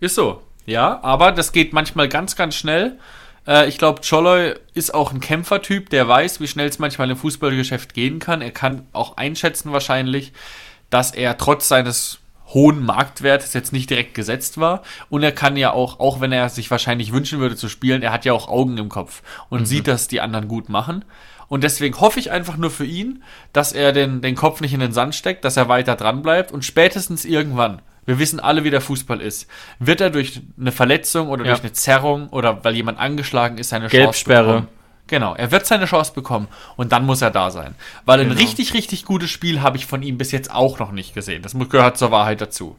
Ist 0.00 0.14
so. 0.14 0.42
Ja, 0.66 1.00
aber 1.02 1.32
das 1.32 1.52
geht 1.52 1.72
manchmal 1.72 2.08
ganz, 2.08 2.36
ganz 2.36 2.54
schnell. 2.54 2.98
Äh, 3.46 3.68
ich 3.68 3.78
glaube, 3.78 4.02
Choloy 4.08 4.54
ist 4.74 4.94
auch 4.94 5.12
ein 5.12 5.20
Kämpfertyp, 5.20 5.90
der 5.90 6.06
weiß, 6.06 6.40
wie 6.40 6.48
schnell 6.48 6.68
es 6.68 6.78
manchmal 6.78 7.10
im 7.10 7.16
Fußballgeschäft 7.16 7.94
gehen 7.94 8.18
kann. 8.18 8.42
Er 8.42 8.52
kann 8.52 8.86
auch 8.92 9.16
einschätzen 9.16 9.72
wahrscheinlich, 9.72 10.32
dass 10.90 11.12
er 11.12 11.36
trotz 11.38 11.68
seines 11.68 12.18
hohen 12.54 12.84
Marktwertes 12.84 13.54
jetzt 13.54 13.72
nicht 13.72 13.88
direkt 13.88 14.14
gesetzt 14.14 14.58
war. 14.58 14.82
Und 15.08 15.22
er 15.22 15.32
kann 15.32 15.56
ja 15.56 15.72
auch, 15.72 16.00
auch 16.00 16.20
wenn 16.20 16.32
er 16.32 16.48
sich 16.48 16.70
wahrscheinlich 16.70 17.12
wünschen 17.12 17.38
würde 17.40 17.56
zu 17.56 17.68
spielen, 17.68 18.02
er 18.02 18.12
hat 18.12 18.24
ja 18.24 18.32
auch 18.32 18.48
Augen 18.48 18.76
im 18.78 18.88
Kopf 18.88 19.22
und 19.48 19.66
sieht, 19.66 19.88
dass 19.88 20.08
die 20.08 20.20
anderen 20.20 20.48
gut 20.48 20.68
machen. 20.68 21.04
Und 21.48 21.64
deswegen 21.64 22.00
hoffe 22.00 22.18
ich 22.18 22.30
einfach 22.30 22.56
nur 22.56 22.70
für 22.70 22.84
ihn, 22.84 23.22
dass 23.52 23.72
er 23.72 23.92
den, 23.92 24.22
den 24.22 24.36
Kopf 24.36 24.60
nicht 24.60 24.72
in 24.72 24.80
den 24.80 24.92
Sand 24.92 25.14
steckt, 25.14 25.44
dass 25.44 25.56
er 25.56 25.68
weiter 25.68 25.96
dran 25.96 26.22
bleibt 26.22 26.52
und 26.52 26.64
spätestens 26.64 27.24
irgendwann, 27.24 27.82
wir 28.06 28.18
wissen 28.18 28.40
alle, 28.40 28.64
wie 28.64 28.70
der 28.70 28.80
Fußball 28.80 29.20
ist, 29.20 29.48
wird 29.78 30.00
er 30.00 30.10
durch 30.10 30.40
eine 30.58 30.72
Verletzung 30.72 31.28
oder 31.28 31.44
Ja. 31.44 31.52
durch 31.52 31.62
eine 31.62 31.72
Zerrung 31.72 32.28
oder 32.30 32.64
weil 32.64 32.74
jemand 32.74 32.98
angeschlagen 32.98 33.58
ist, 33.58 33.68
seine 33.70 33.86
Chance 33.86 33.96
Gelbsperre. 33.96 34.46
bekommen. 34.46 34.68
Genau, 35.08 35.34
er 35.34 35.50
wird 35.50 35.66
seine 35.66 35.84
Chance 35.86 36.12
bekommen 36.14 36.48
und 36.76 36.92
dann 36.92 37.04
muss 37.04 37.20
er 37.22 37.30
da 37.30 37.50
sein. 37.50 37.74
Weil 38.06 38.20
ein 38.20 38.28
Genau. 38.30 38.40
richtig, 38.40 38.72
richtig 38.72 39.04
gutes 39.04 39.30
Spiel 39.30 39.60
habe 39.60 39.76
ich 39.76 39.84
von 39.86 40.02
ihm 40.02 40.16
bis 40.16 40.32
jetzt 40.32 40.50
auch 40.52 40.78
noch 40.78 40.90
nicht 40.92 41.12
gesehen. 41.14 41.42
Das 41.42 41.54
gehört 41.68 41.98
zur 41.98 42.10
Wahrheit 42.10 42.40
dazu. 42.40 42.76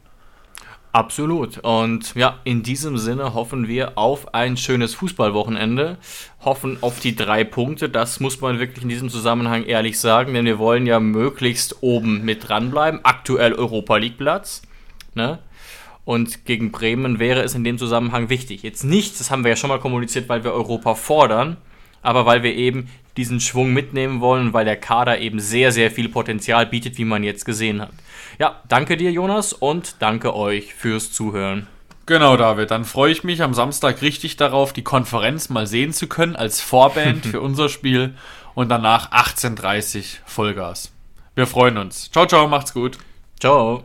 Absolut. 0.92 1.58
Und 1.58 2.14
ja, 2.14 2.38
in 2.44 2.62
diesem 2.62 2.98
Sinne 2.98 3.34
hoffen 3.34 3.66
wir 3.66 3.98
auf 3.98 4.32
ein 4.32 4.56
schönes 4.56 4.94
Fußballwochenende, 4.94 5.96
hoffen 6.44 6.78
auf 6.82 7.00
die 7.00 7.16
drei 7.16 7.42
Punkte. 7.42 7.88
Das 7.88 8.20
muss 8.20 8.40
man 8.40 8.60
wirklich 8.60 8.84
in 8.84 8.88
diesem 8.88 9.10
Zusammenhang 9.10 9.64
ehrlich 9.64 9.98
sagen, 9.98 10.34
denn 10.34 10.44
wir 10.44 10.58
wollen 10.60 10.86
ja 10.86 11.00
möglichst 11.00 11.82
oben 11.82 12.24
mit 12.24 12.48
dranbleiben. 12.48 13.00
Aktuell 13.02 13.54
Europa 13.54 13.96
League 13.96 14.18
Platz. 14.18 14.62
Ne? 15.14 15.38
Und 16.04 16.44
gegen 16.44 16.70
Bremen 16.70 17.18
wäre 17.18 17.42
es 17.42 17.54
in 17.54 17.64
dem 17.64 17.78
Zusammenhang 17.78 18.28
wichtig. 18.28 18.62
Jetzt 18.62 18.84
nicht, 18.84 19.18
das 19.18 19.30
haben 19.30 19.44
wir 19.44 19.50
ja 19.50 19.56
schon 19.56 19.68
mal 19.68 19.80
kommuniziert, 19.80 20.28
weil 20.28 20.44
wir 20.44 20.52
Europa 20.52 20.94
fordern, 20.94 21.56
aber 22.02 22.26
weil 22.26 22.42
wir 22.42 22.54
eben 22.54 22.88
diesen 23.16 23.40
Schwung 23.40 23.72
mitnehmen 23.72 24.20
wollen, 24.20 24.52
weil 24.52 24.64
der 24.64 24.76
Kader 24.76 25.18
eben 25.20 25.40
sehr, 25.40 25.72
sehr 25.72 25.90
viel 25.90 26.08
Potenzial 26.08 26.66
bietet, 26.66 26.98
wie 26.98 27.04
man 27.04 27.22
jetzt 27.22 27.44
gesehen 27.44 27.80
hat. 27.80 27.92
Ja, 28.38 28.60
danke 28.68 28.96
dir, 28.96 29.12
Jonas, 29.12 29.52
und 29.52 29.96
danke 30.00 30.34
euch 30.34 30.74
fürs 30.74 31.12
Zuhören. 31.12 31.68
Genau, 32.06 32.36
David. 32.36 32.70
Dann 32.70 32.84
freue 32.84 33.12
ich 33.12 33.24
mich 33.24 33.42
am 33.42 33.54
Samstag 33.54 34.02
richtig 34.02 34.36
darauf, 34.36 34.72
die 34.72 34.84
Konferenz 34.84 35.48
mal 35.48 35.66
sehen 35.66 35.92
zu 35.92 36.06
können 36.06 36.36
als 36.36 36.60
Vorband 36.60 37.24
für 37.30 37.40
unser 37.40 37.68
Spiel 37.68 38.14
und 38.54 38.68
danach 38.68 39.10
18.30 39.12 40.18
Vollgas. 40.26 40.92
Wir 41.34 41.46
freuen 41.46 41.78
uns. 41.78 42.10
Ciao, 42.10 42.26
ciao, 42.26 42.46
macht's 42.46 42.74
gut. 42.74 42.98
Ciao. 43.40 43.84